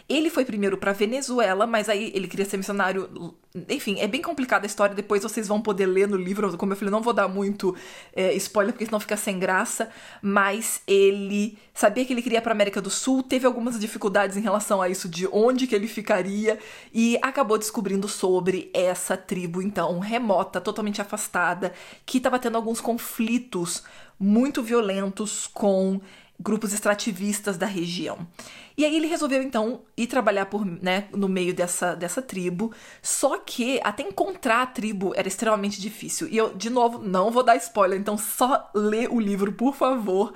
Ele 0.09 0.31
foi 0.31 0.45
primeiro 0.45 0.77
para 0.79 0.93
Venezuela, 0.93 1.67
mas 1.67 1.89
aí 1.89 2.13
ele 2.15 2.29
queria 2.29 2.45
ser 2.45 2.57
missionário. 2.57 3.35
Enfim, 3.69 3.99
é 3.99 4.07
bem 4.07 4.23
complicada 4.23 4.65
a 4.65 4.69
história. 4.69 4.95
Depois 4.95 5.23
vocês 5.23 5.49
vão 5.49 5.61
poder 5.61 5.87
ler 5.87 6.07
no 6.07 6.17
livro. 6.17 6.57
Como 6.57 6.73
eu 6.73 6.77
falei, 6.77 6.93
não 6.93 7.03
vou 7.03 7.13
dar 7.13 7.27
muito 7.27 7.75
é, 8.15 8.33
spoiler, 8.35 8.73
porque 8.73 8.87
senão 8.87 9.01
fica 9.01 9.17
sem 9.17 9.37
graça. 9.37 9.89
Mas 10.23 10.81
ele 10.87 11.59
sabia 11.75 12.05
que 12.05 12.13
ele 12.13 12.23
queria 12.23 12.41
para 12.41 12.53
América 12.53 12.81
do 12.81 12.89
Sul, 12.89 13.21
teve 13.21 13.47
algumas 13.47 13.81
dificuldades 13.81 14.37
em 14.37 14.41
relação 14.41 14.81
a 14.81 14.89
isso, 14.89 15.09
de 15.09 15.27
onde 15.33 15.67
que 15.67 15.75
ele 15.75 15.89
ficaria, 15.89 16.59
e 16.95 17.19
acabou 17.21 17.59
descobrindo 17.59 18.07
sobre 18.07 18.71
essa 18.73 19.17
tribo, 19.17 19.61
então, 19.61 19.99
remota, 19.99 20.61
totalmente 20.61 21.03
afastada, 21.03 21.73
que 22.07 22.19
estava 22.19 22.39
tendo 22.39 22.57
alguns 22.57 22.81
conflitos 22.81 23.83
muito 24.19 24.63
violentos 24.63 25.47
com 25.53 26.01
grupos 26.39 26.73
extrativistas 26.73 27.57
da 27.57 27.67
região. 27.67 28.27
E 28.77 28.85
aí 28.85 28.95
ele 28.95 29.07
resolveu 29.07 29.43
então 29.43 29.81
ir 29.97 30.07
trabalhar 30.07 30.47
por, 30.47 30.65
né, 30.65 31.09
no 31.13 31.29
meio 31.29 31.55
dessa, 31.55 31.95
dessa 31.95 32.21
tribo, 32.21 32.73
só 33.01 33.39
que 33.39 33.81
até 33.83 34.03
encontrar 34.03 34.63
a 34.63 34.67
tribo 34.67 35.13
era 35.17 35.27
extremamente 35.27 35.81
difícil. 35.81 36.29
E 36.29 36.37
eu, 36.37 36.55
de 36.55 36.69
novo, 36.69 36.99
não 36.99 37.31
vou 37.31 37.43
dar 37.43 37.57
spoiler, 37.57 37.99
então 37.99 38.19
só 38.19 38.71
lê 38.75 39.09
o 39.09 39.19
livro, 39.19 39.53
por 39.53 39.75
favor. 39.75 40.35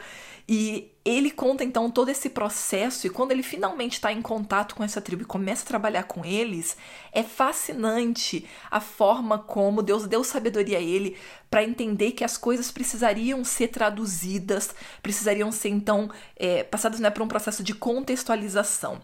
E 0.49 0.90
ele 1.11 1.31
conta 1.31 1.64
então 1.64 1.90
todo 1.90 2.09
esse 2.09 2.31
processo 2.31 3.07
e 3.07 3.11
quando 3.11 3.33
ele 3.33 3.43
finalmente 3.43 3.95
está 3.95 4.12
em 4.12 4.23
contato 4.23 4.75
com 4.75 4.85
essa 4.85 5.00
tribo 5.00 5.23
e 5.23 5.26
começa 5.26 5.64
a 5.64 5.67
trabalhar 5.67 6.05
com 6.05 6.25
eles, 6.25 6.76
é 7.12 7.23
fascinante 7.23 8.47
a 8.71 8.81
forma 8.81 9.38
como 9.38 9.83
Deus 9.83 10.07
deu 10.07 10.23
sabedoria 10.23 10.79
a 10.79 10.81
ele 10.81 11.17
para 11.50 11.64
entender 11.64 12.12
que 12.12 12.25
as 12.25 12.38
coisas 12.38 12.71
precisariam 12.71 13.45
ser 13.45 13.69
traduzidas, 13.69 14.75
precisariam 15.02 15.50
ser 15.50 15.71
então 15.71 16.11
é, 16.37 16.62
passadas 16.62 17.00
né, 17.00 17.11
por 17.11 17.23
um 17.23 17.29
processo 17.29 17.62
de 17.62 17.75
contextualização. 17.75 19.00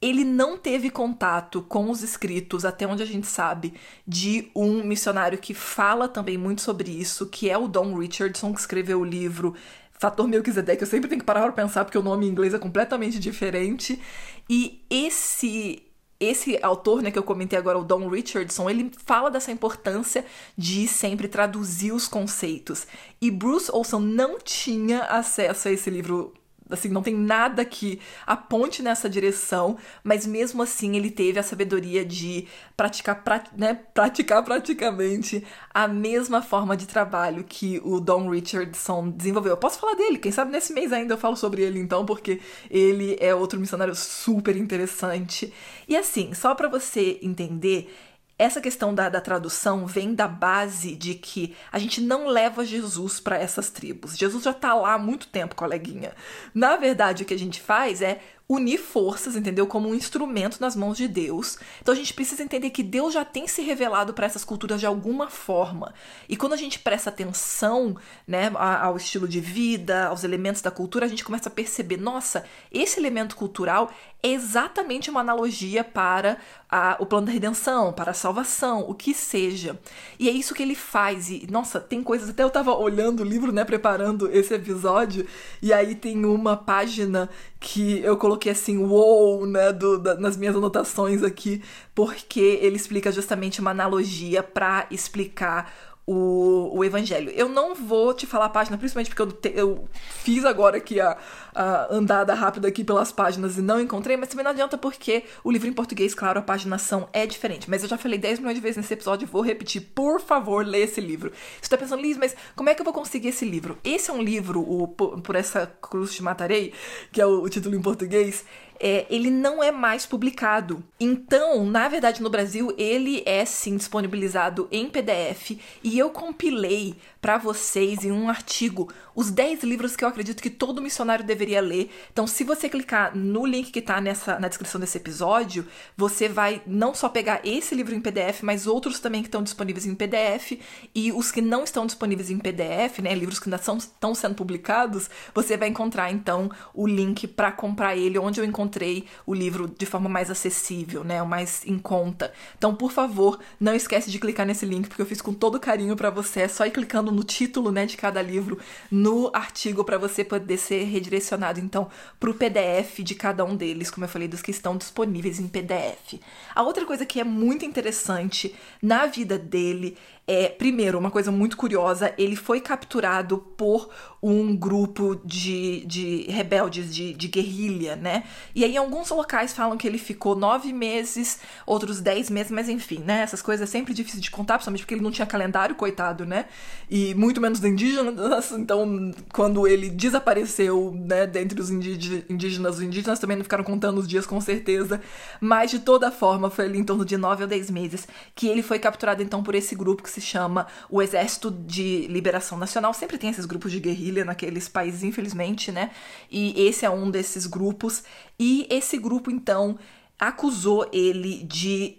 Ele 0.00 0.24
não 0.24 0.58
teve 0.58 0.90
contato 0.90 1.62
com 1.62 1.90
os 1.90 2.02
escritos, 2.02 2.64
até 2.64 2.86
onde 2.86 3.02
a 3.02 3.06
gente 3.06 3.26
sabe, 3.26 3.74
de 4.06 4.50
um 4.54 4.84
missionário 4.84 5.38
que 5.38 5.54
fala 5.54 6.08
também 6.08 6.36
muito 6.36 6.60
sobre 6.60 6.90
isso, 6.90 7.26
que 7.26 7.48
é 7.48 7.56
o 7.56 7.68
Don 7.68 7.96
Richardson, 7.96 8.52
que 8.52 8.60
escreveu 8.60 9.00
o 9.00 9.04
livro 9.04 9.54
Fator 9.92 10.28
Melquisedeque. 10.28 10.82
Eu 10.82 10.86
sempre 10.86 11.08
tenho 11.08 11.20
que 11.20 11.26
parar 11.26 11.42
para 11.42 11.52
pensar 11.52 11.84
porque 11.84 11.96
o 11.96 12.02
nome 12.02 12.26
em 12.26 12.30
inglês 12.30 12.52
é 12.52 12.58
completamente 12.58 13.18
diferente. 13.18 14.00
E 14.48 14.84
esse 14.90 15.82
esse 16.20 16.58
autor, 16.62 17.02
né, 17.02 17.10
que 17.10 17.18
eu 17.18 17.22
comentei 17.22 17.58
agora, 17.58 17.78
o 17.78 17.84
Don 17.84 18.08
Richardson, 18.08 18.70
ele 18.70 18.90
fala 19.04 19.30
dessa 19.30 19.50
importância 19.50 20.24
de 20.56 20.86
sempre 20.86 21.28
traduzir 21.28 21.92
os 21.92 22.06
conceitos. 22.08 22.86
E 23.20 23.30
Bruce 23.30 23.70
Olson 23.70 23.98
não 23.98 24.38
tinha 24.38 25.02
acesso 25.04 25.68
a 25.68 25.72
esse 25.72 25.90
livro 25.90 26.32
assim, 26.68 26.88
não 26.88 27.02
tem 27.02 27.14
nada 27.14 27.64
que 27.64 28.00
aponte 28.26 28.82
nessa 28.82 29.08
direção, 29.08 29.76
mas 30.02 30.26
mesmo 30.26 30.62
assim 30.62 30.96
ele 30.96 31.10
teve 31.10 31.38
a 31.38 31.42
sabedoria 31.42 32.04
de 32.04 32.46
praticar, 32.76 33.22
pra, 33.22 33.44
né, 33.56 33.74
praticar 33.92 34.42
praticamente 34.42 35.44
a 35.72 35.86
mesma 35.86 36.42
forma 36.42 36.76
de 36.76 36.86
trabalho 36.86 37.44
que 37.44 37.80
o 37.84 38.00
Don 38.00 38.30
Richardson 38.30 39.10
desenvolveu. 39.10 39.52
Eu 39.52 39.56
posso 39.56 39.78
falar 39.78 39.94
dele, 39.94 40.18
quem 40.18 40.32
sabe 40.32 40.52
nesse 40.52 40.72
mês 40.72 40.92
ainda 40.92 41.14
eu 41.14 41.18
falo 41.18 41.36
sobre 41.36 41.62
ele 41.62 41.78
então, 41.78 42.04
porque 42.06 42.40
ele 42.70 43.16
é 43.20 43.34
outro 43.34 43.60
missionário 43.60 43.94
super 43.94 44.56
interessante. 44.56 45.52
E 45.88 45.96
assim, 45.96 46.32
só 46.34 46.54
para 46.54 46.68
você 46.68 47.18
entender, 47.22 47.94
essa 48.38 48.60
questão 48.60 48.94
da, 48.94 49.08
da, 49.08 49.20
tradução 49.20 49.86
vem 49.86 50.14
da 50.14 50.26
base 50.26 50.96
de 50.96 51.14
que 51.14 51.54
a 51.70 51.78
gente 51.78 52.00
não 52.00 52.26
leva 52.26 52.64
Jesus 52.64 53.20
para 53.20 53.38
essas 53.38 53.70
tribos. 53.70 54.16
Jesus 54.16 54.42
já 54.42 54.50
está 54.50 54.74
lá 54.74 54.94
há 54.94 54.98
muito 54.98 55.28
tempo, 55.28 55.54
coleguinha. 55.54 56.12
Na 56.52 56.76
verdade, 56.76 57.22
o 57.22 57.26
que 57.26 57.34
a 57.34 57.38
gente 57.38 57.60
faz 57.60 58.02
é 58.02 58.20
unir 58.48 58.78
forças, 58.78 59.36
entendeu? 59.36 59.66
Como 59.66 59.88
um 59.88 59.94
instrumento 59.94 60.60
nas 60.60 60.76
mãos 60.76 60.96
de 60.96 61.08
Deus. 61.08 61.58
Então 61.80 61.94
a 61.94 61.96
gente 61.96 62.12
precisa 62.12 62.42
entender 62.42 62.70
que 62.70 62.82
Deus 62.82 63.14
já 63.14 63.24
tem 63.24 63.46
se 63.48 63.62
revelado 63.62 64.12
para 64.12 64.26
essas 64.26 64.44
culturas 64.44 64.80
de 64.80 64.86
alguma 64.86 65.30
forma. 65.30 65.94
E 66.28 66.36
quando 66.36 66.52
a 66.52 66.56
gente 66.56 66.78
presta 66.78 67.08
atenção, 67.08 67.96
né, 68.28 68.52
ao 68.54 68.96
estilo 68.96 69.26
de 69.26 69.40
vida, 69.40 70.06
aos 70.06 70.24
elementos 70.24 70.60
da 70.60 70.70
cultura, 70.70 71.06
a 71.06 71.08
gente 71.08 71.24
começa 71.24 71.48
a 71.48 71.52
perceber, 71.52 71.96
nossa, 71.96 72.44
esse 72.70 73.00
elemento 73.00 73.34
cultural 73.34 73.90
é 74.22 74.28
exatamente 74.28 75.10
uma 75.10 75.20
analogia 75.20 75.84
para 75.84 76.38
a, 76.70 76.96
o 76.98 77.04
plano 77.04 77.26
da 77.26 77.32
redenção, 77.32 77.92
para 77.92 78.10
a 78.10 78.14
salvação, 78.14 78.80
o 78.88 78.94
que 78.94 79.12
seja. 79.12 79.78
E 80.18 80.30
é 80.30 80.32
isso 80.32 80.54
que 80.54 80.62
ele 80.62 80.74
faz. 80.74 81.28
E, 81.28 81.46
nossa, 81.50 81.78
tem 81.78 82.02
coisas. 82.02 82.30
Até 82.30 82.42
eu 82.42 82.48
tava 82.48 82.74
olhando 82.74 83.20
o 83.20 83.24
livro, 83.24 83.52
né, 83.52 83.64
preparando 83.64 84.30
esse 84.32 84.54
episódio, 84.54 85.26
e 85.60 85.72
aí 85.74 85.94
tem 85.94 86.24
uma 86.24 86.56
página 86.56 87.28
que 87.60 88.00
eu 88.00 88.16
coloquei 88.16 88.33
assim, 88.50 88.78
wow, 88.78 89.46
né, 89.46 89.72
do, 89.72 89.98
da, 89.98 90.14
nas 90.14 90.36
minhas 90.36 90.56
anotações 90.56 91.22
aqui, 91.22 91.62
porque 91.94 92.58
ele 92.60 92.76
explica 92.76 93.10
justamente 93.12 93.60
uma 93.60 93.70
analogia 93.70 94.42
para 94.42 94.86
explicar 94.90 95.72
o, 96.06 96.70
o 96.78 96.84
evangelho. 96.84 97.30
Eu 97.34 97.48
não 97.48 97.74
vou 97.74 98.12
te 98.12 98.26
falar 98.26 98.46
a 98.46 98.50
página, 98.50 98.76
principalmente 98.76 99.08
porque 99.08 99.22
eu, 99.22 99.32
te, 99.32 99.52
eu 99.54 99.88
fiz 100.22 100.44
agora 100.44 100.76
aqui 100.76 101.00
a, 101.00 101.16
a, 101.54 101.94
andada 101.94 102.34
rápida 102.34 102.68
aqui 102.68 102.84
pelas 102.84 103.10
páginas 103.10 103.56
e 103.56 103.62
não 103.62 103.80
encontrei, 103.80 104.16
mas 104.16 104.28
também 104.28 104.44
não 104.44 104.50
adianta 104.50 104.76
porque 104.76 105.24
o 105.42 105.50
livro 105.50 105.68
em 105.68 105.72
português, 105.72 106.14
claro, 106.14 106.38
a 106.38 106.42
paginação 106.42 107.08
é 107.12 107.26
diferente. 107.26 107.70
Mas 107.70 107.82
eu 107.82 107.88
já 107.88 107.96
falei 107.96 108.18
10 108.18 108.38
milhões 108.40 108.56
de 108.56 108.60
vezes 108.60 108.76
nesse 108.76 108.92
episódio 108.92 109.26
vou 109.26 109.42
repetir. 109.42 109.80
Por 109.94 110.20
favor, 110.20 110.66
lê 110.66 110.82
esse 110.82 111.00
livro. 111.00 111.32
Você 111.60 111.70
tá 111.70 111.78
pensando, 111.78 112.02
Liz, 112.02 112.18
mas 112.18 112.36
como 112.54 112.68
é 112.68 112.74
que 112.74 112.80
eu 112.80 112.84
vou 112.84 112.94
conseguir 112.94 113.28
esse 113.28 113.44
livro? 113.44 113.78
Esse 113.82 114.10
é 114.10 114.12
um 114.12 114.22
livro, 114.22 114.60
o 114.60 114.88
Por, 114.88 115.20
por 115.22 115.34
essa 115.34 115.66
cruz 115.80 116.14
te 116.14 116.22
matarei, 116.22 116.72
que 117.10 117.20
é 117.20 117.26
o, 117.26 117.42
o 117.42 117.48
título 117.48 117.74
em 117.74 117.82
português 117.82 118.44
é, 118.80 119.06
ele 119.08 119.30
não 119.30 119.62
é 119.62 119.70
mais 119.70 120.06
publicado. 120.06 120.82
Então, 120.98 121.64
na 121.66 121.88
verdade, 121.88 122.22
no 122.22 122.30
Brasil, 122.30 122.74
ele 122.76 123.22
é 123.26 123.44
sim 123.44 123.76
disponibilizado 123.76 124.68
em 124.70 124.88
PDF 124.88 125.58
e 125.82 125.98
eu 125.98 126.10
compilei 126.10 126.96
para 127.20 127.38
vocês 127.38 128.04
em 128.04 128.12
um 128.12 128.28
artigo 128.28 128.92
os 129.14 129.30
10 129.30 129.62
livros 129.62 129.96
que 129.96 130.04
eu 130.04 130.08
acredito 130.08 130.42
que 130.42 130.50
todo 130.50 130.82
missionário 130.82 131.24
deveria 131.24 131.60
ler. 131.60 131.90
Então, 132.12 132.26
se 132.26 132.44
você 132.44 132.68
clicar 132.68 133.16
no 133.16 133.46
link 133.46 133.70
que 133.70 133.78
está 133.78 134.00
nessa, 134.00 134.38
na 134.38 134.48
descrição 134.48 134.80
desse 134.80 134.98
episódio, 134.98 135.66
você 135.96 136.28
vai 136.28 136.60
não 136.66 136.94
só 136.94 137.08
pegar 137.08 137.40
esse 137.44 137.74
livro 137.74 137.94
em 137.94 138.00
PDF, 138.00 138.42
mas 138.42 138.66
outros 138.66 139.00
também 139.00 139.22
que 139.22 139.28
estão 139.28 139.42
disponíveis 139.42 139.86
em 139.86 139.94
PDF. 139.94 140.60
E 140.94 141.12
os 141.12 141.30
que 141.30 141.40
não 141.40 141.64
estão 141.64 141.86
disponíveis 141.86 142.30
em 142.30 142.38
PDF, 142.38 142.98
né, 142.98 143.14
livros 143.14 143.38
que 143.38 143.48
ainda 143.48 143.58
são, 143.58 143.78
estão 143.78 144.14
sendo 144.14 144.34
publicados, 144.34 145.08
você 145.34 145.56
vai 145.56 145.68
encontrar 145.68 146.10
então 146.10 146.50
o 146.74 146.86
link 146.86 147.26
para 147.26 147.52
comprar 147.52 147.96
ele, 147.96 148.18
onde 148.18 148.40
eu 148.40 148.44
encontrei 148.64 149.04
o 149.26 149.34
livro 149.34 149.68
de 149.68 149.84
forma 149.84 150.08
mais 150.08 150.30
acessível, 150.30 151.04
né, 151.04 151.22
o 151.22 151.26
mais 151.26 151.62
em 151.66 151.78
conta. 151.78 152.32
Então, 152.56 152.74
por 152.74 152.90
favor, 152.90 153.38
não 153.60 153.74
esquece 153.74 154.10
de 154.10 154.18
clicar 154.18 154.46
nesse 154.46 154.64
link, 154.64 154.88
porque 154.88 155.02
eu 155.02 155.06
fiz 155.06 155.20
com 155.20 155.32
todo 155.32 155.60
carinho 155.60 155.94
para 155.94 156.10
você. 156.10 156.40
É 156.40 156.48
só 156.48 156.66
ir 156.66 156.70
clicando 156.70 157.12
no 157.12 157.22
título 157.22 157.70
né, 157.70 157.84
de 157.86 157.96
cada 157.96 158.22
livro 158.22 158.58
no 158.90 159.30
artigo 159.34 159.84
para 159.84 159.98
você 159.98 160.24
poder 160.24 160.56
ser 160.56 160.84
redirecionado 160.84 161.60
então 161.60 161.88
para 162.18 162.30
o 162.30 162.34
PDF 162.34 163.00
de 163.00 163.14
cada 163.14 163.44
um 163.44 163.54
deles, 163.54 163.90
como 163.90 164.04
eu 164.04 164.08
falei, 164.08 164.26
dos 164.26 164.42
que 164.42 164.50
estão 164.50 164.76
disponíveis 164.76 165.38
em 165.38 165.46
PDF. 165.46 166.20
A 166.54 166.62
outra 166.62 166.86
coisa 166.86 167.04
que 167.04 167.20
é 167.20 167.24
muito 167.24 167.64
interessante 167.64 168.54
na 168.80 169.06
vida 169.06 169.38
dele 169.38 169.96
é, 170.26 170.48
primeiro, 170.48 170.98
uma 170.98 171.10
coisa 171.10 171.30
muito 171.30 171.56
curiosa, 171.56 172.14
ele 172.16 172.34
foi 172.34 172.60
capturado 172.60 173.38
por 173.38 173.90
um 174.22 174.56
grupo 174.56 175.20
de, 175.22 175.84
de 175.84 176.22
rebeldes, 176.30 176.94
de, 176.94 177.12
de 177.12 177.28
guerrilha, 177.28 177.94
né? 177.94 178.24
E 178.54 178.64
aí, 178.64 178.74
alguns 178.74 179.10
locais 179.10 179.52
falam 179.52 179.76
que 179.76 179.86
ele 179.86 179.98
ficou 179.98 180.34
nove 180.34 180.72
meses, 180.72 181.40
outros 181.66 182.00
dez 182.00 182.30
meses, 182.30 182.50
mas 182.50 182.70
enfim, 182.70 183.00
né? 183.00 183.20
Essas 183.20 183.42
coisas 183.42 183.68
é 183.68 183.70
sempre 183.70 183.92
difícil 183.92 184.20
de 184.20 184.30
contar, 184.30 184.54
principalmente 184.54 184.80
porque 184.80 184.94
ele 184.94 185.02
não 185.02 185.10
tinha 185.10 185.26
calendário, 185.26 185.74
coitado, 185.74 186.24
né? 186.24 186.46
E 186.90 187.14
muito 187.14 187.38
menos 187.38 187.60
de 187.60 187.68
indígenas, 187.68 188.50
então 188.52 189.12
quando 189.30 189.68
ele 189.68 189.90
desapareceu, 189.90 190.94
né, 191.04 191.26
dentre 191.26 191.60
os 191.60 191.70
indígenas, 191.70 192.76
os 192.76 192.82
indígenas 192.82 193.18
também 193.18 193.36
não 193.36 193.44
ficaram 193.44 193.64
contando 193.64 193.98
os 193.98 194.08
dias 194.08 194.26
com 194.26 194.40
certeza, 194.40 195.02
mas 195.38 195.70
de 195.70 195.80
toda 195.80 196.10
forma 196.10 196.48
foi 196.48 196.64
ali 196.64 196.78
em 196.78 196.84
torno 196.84 197.04
de 197.04 197.16
nove 197.18 197.42
ou 197.42 197.48
dez 197.48 197.70
meses 197.70 198.08
que 198.34 198.48
ele 198.48 198.62
foi 198.62 198.78
capturado 198.78 199.22
então 199.22 199.42
por 199.42 199.54
esse 199.54 199.74
grupo 199.74 200.02
que 200.02 200.13
se 200.14 200.20
chama 200.20 200.66
o 200.88 201.02
Exército 201.02 201.50
de 201.50 202.06
Liberação 202.06 202.56
Nacional. 202.56 202.94
Sempre 202.94 203.18
tem 203.18 203.30
esses 203.30 203.46
grupos 203.46 203.72
de 203.72 203.80
guerrilha 203.80 204.24
naqueles 204.24 204.68
países, 204.68 205.02
infelizmente, 205.02 205.70
né? 205.70 205.90
E 206.30 206.66
esse 206.66 206.84
é 206.84 206.90
um 206.90 207.10
desses 207.10 207.46
grupos. 207.46 208.02
E 208.38 208.66
esse 208.70 208.98
grupo, 208.98 209.30
então, 209.30 209.78
acusou 210.18 210.88
ele 210.92 211.42
de 211.44 211.98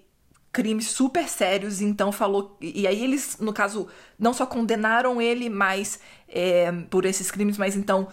crimes 0.51 0.87
super 0.87 1.27
sérios, 1.27 1.81
então 1.81 2.11
falou. 2.11 2.57
E 2.61 2.87
aí 2.87 3.03
eles, 3.03 3.37
no 3.39 3.51
caso, 3.51 3.87
não 4.17 4.33
só 4.33 4.45
condenaram 4.45 5.21
ele, 5.21 5.49
mas 5.49 5.99
é, 6.29 6.71
por 6.89 7.05
esses 7.05 7.29
crimes, 7.29 7.57
mas 7.57 7.75
então 7.75 8.07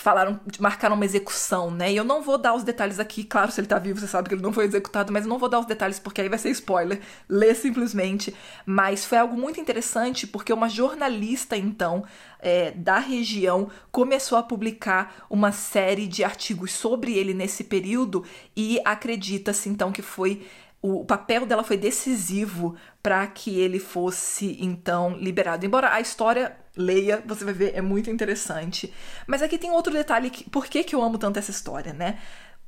falaram, 0.00 0.40
marcaram 0.58 0.94
uma 0.94 1.04
execução, 1.04 1.70
né? 1.70 1.92
E 1.92 1.96
eu 1.96 2.04
não 2.04 2.22
vou 2.22 2.38
dar 2.38 2.54
os 2.54 2.62
detalhes 2.62 2.98
aqui, 2.98 3.24
claro, 3.24 3.50
se 3.50 3.60
ele 3.60 3.66
tá 3.66 3.78
vivo, 3.78 4.00
você 4.00 4.06
sabe 4.06 4.28
que 4.28 4.34
ele 4.34 4.42
não 4.42 4.52
foi 4.52 4.64
executado, 4.64 5.12
mas 5.12 5.24
eu 5.24 5.28
não 5.28 5.38
vou 5.38 5.48
dar 5.48 5.58
os 5.58 5.66
detalhes 5.66 5.98
porque 5.98 6.20
aí 6.20 6.28
vai 6.28 6.38
ser 6.38 6.50
spoiler. 6.50 7.00
Lê 7.28 7.54
simplesmente. 7.54 8.34
Mas 8.64 9.04
foi 9.04 9.18
algo 9.18 9.36
muito 9.36 9.60
interessante 9.60 10.26
porque 10.26 10.52
uma 10.52 10.68
jornalista, 10.68 11.56
então, 11.56 12.04
é, 12.38 12.70
da 12.70 12.98
região 12.98 13.70
começou 13.90 14.38
a 14.38 14.42
publicar 14.42 15.26
uma 15.28 15.52
série 15.52 16.06
de 16.06 16.22
artigos 16.22 16.72
sobre 16.72 17.14
ele 17.14 17.34
nesse 17.34 17.64
período 17.64 18.24
e 18.56 18.80
acredita-se, 18.84 19.68
então, 19.68 19.90
que 19.90 20.02
foi 20.02 20.46
o 20.80 21.04
papel 21.04 21.44
dela 21.44 21.64
foi 21.64 21.76
decisivo 21.76 22.76
para 23.02 23.26
que 23.26 23.58
ele 23.58 23.80
fosse 23.80 24.56
então 24.60 25.16
liberado. 25.16 25.66
Embora 25.66 25.92
a 25.92 26.00
história 26.00 26.56
leia, 26.78 27.22
você 27.26 27.44
vai 27.44 27.52
ver, 27.52 27.74
é 27.74 27.82
muito 27.82 28.08
interessante. 28.08 28.92
Mas 29.26 29.42
aqui 29.42 29.58
tem 29.58 29.70
outro 29.70 29.92
detalhe, 29.92 30.30
que, 30.30 30.48
por 30.48 30.66
que, 30.66 30.84
que 30.84 30.94
eu 30.94 31.02
amo 31.02 31.18
tanto 31.18 31.38
essa 31.38 31.50
história, 31.50 31.92
né? 31.92 32.18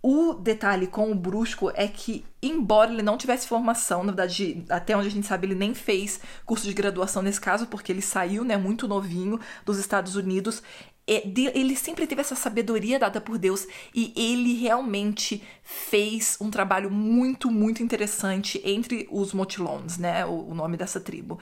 O 0.03 0.33
detalhe 0.33 0.87
com 0.87 1.13
o 1.13 1.15
Brusco 1.15 1.71
é 1.75 1.87
que, 1.87 2.25
embora 2.43 2.91
ele 2.91 3.03
não 3.03 3.19
tivesse 3.19 3.47
formação, 3.47 4.03
na 4.03 4.13
verdade, 4.13 4.65
até 4.71 4.97
onde 4.97 5.09
a 5.09 5.11
gente 5.11 5.27
sabe, 5.27 5.47
ele 5.47 5.55
nem 5.55 5.75
fez 5.75 6.21
curso 6.47 6.67
de 6.67 6.73
graduação 6.73 7.23
nesse 7.23 7.41
caso, 7.41 7.67
porque 7.67 7.93
ele 7.93 8.01
saiu, 8.01 8.43
né, 8.43 8.57
muito 8.57 8.89
novinho 8.89 9.39
dos 9.65 9.79
Estados 9.79 10.17
Unidos, 10.17 10.63
ele 11.07 11.77
sempre 11.77 12.07
teve 12.07 12.21
essa 12.21 12.37
sabedoria 12.37 12.99
dada 12.99 13.21
por 13.21 13.37
Deus 13.37 13.67
e 13.95 14.13
ele 14.17 14.55
realmente 14.55 15.43
fez 15.63 16.39
um 16.41 16.51
trabalho 16.51 16.91
muito, 16.91 17.51
muito 17.51 17.83
interessante 17.83 18.61
entre 18.65 19.09
os 19.11 19.33
Motilons, 19.33 19.99
né? 19.99 20.25
O, 20.25 20.55
nome 20.55 20.77
dessa 20.77 21.01
tribo. 21.01 21.41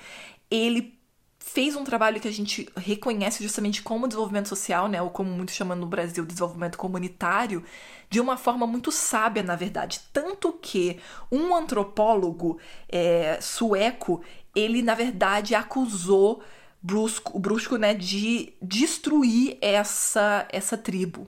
Ele 0.50 0.98
fez 1.38 1.76
um 1.76 1.85
trabalho 1.85 2.21
que 2.21 2.28
a 2.28 2.33
gente 2.33 2.68
reconhece 2.76 3.42
justamente 3.42 3.83
como 3.83 4.09
desenvolvimento 4.09 4.49
social, 4.49 4.88
né, 4.88 5.00
ou 5.00 5.09
como 5.09 5.30
muitos 5.30 5.54
chamam 5.54 5.76
no 5.76 5.87
Brasil, 5.87 6.26
desenvolvimento 6.26 6.76
comunitário, 6.76 7.64
de 8.11 8.21
uma 8.21 8.37
forma 8.37 8.66
muito 8.66 8.90
sábia, 8.90 9.42
na 9.42 9.57
verdade. 9.57 10.00
Tanto 10.12 10.52
que 10.52 10.99
um 11.30 11.54
antropólogo 11.54 12.59
é, 12.88 13.38
sueco, 13.40 14.23
ele, 14.54 14.83
na 14.83 14.95
verdade, 14.95 15.54
acusou 15.54 16.42
brusco, 16.83 17.38
brusco 17.38 17.76
né, 17.76 17.95
de 17.95 18.52
destruir 18.61 19.59
essa, 19.61 20.47
essa 20.50 20.76
tribo. 20.76 21.26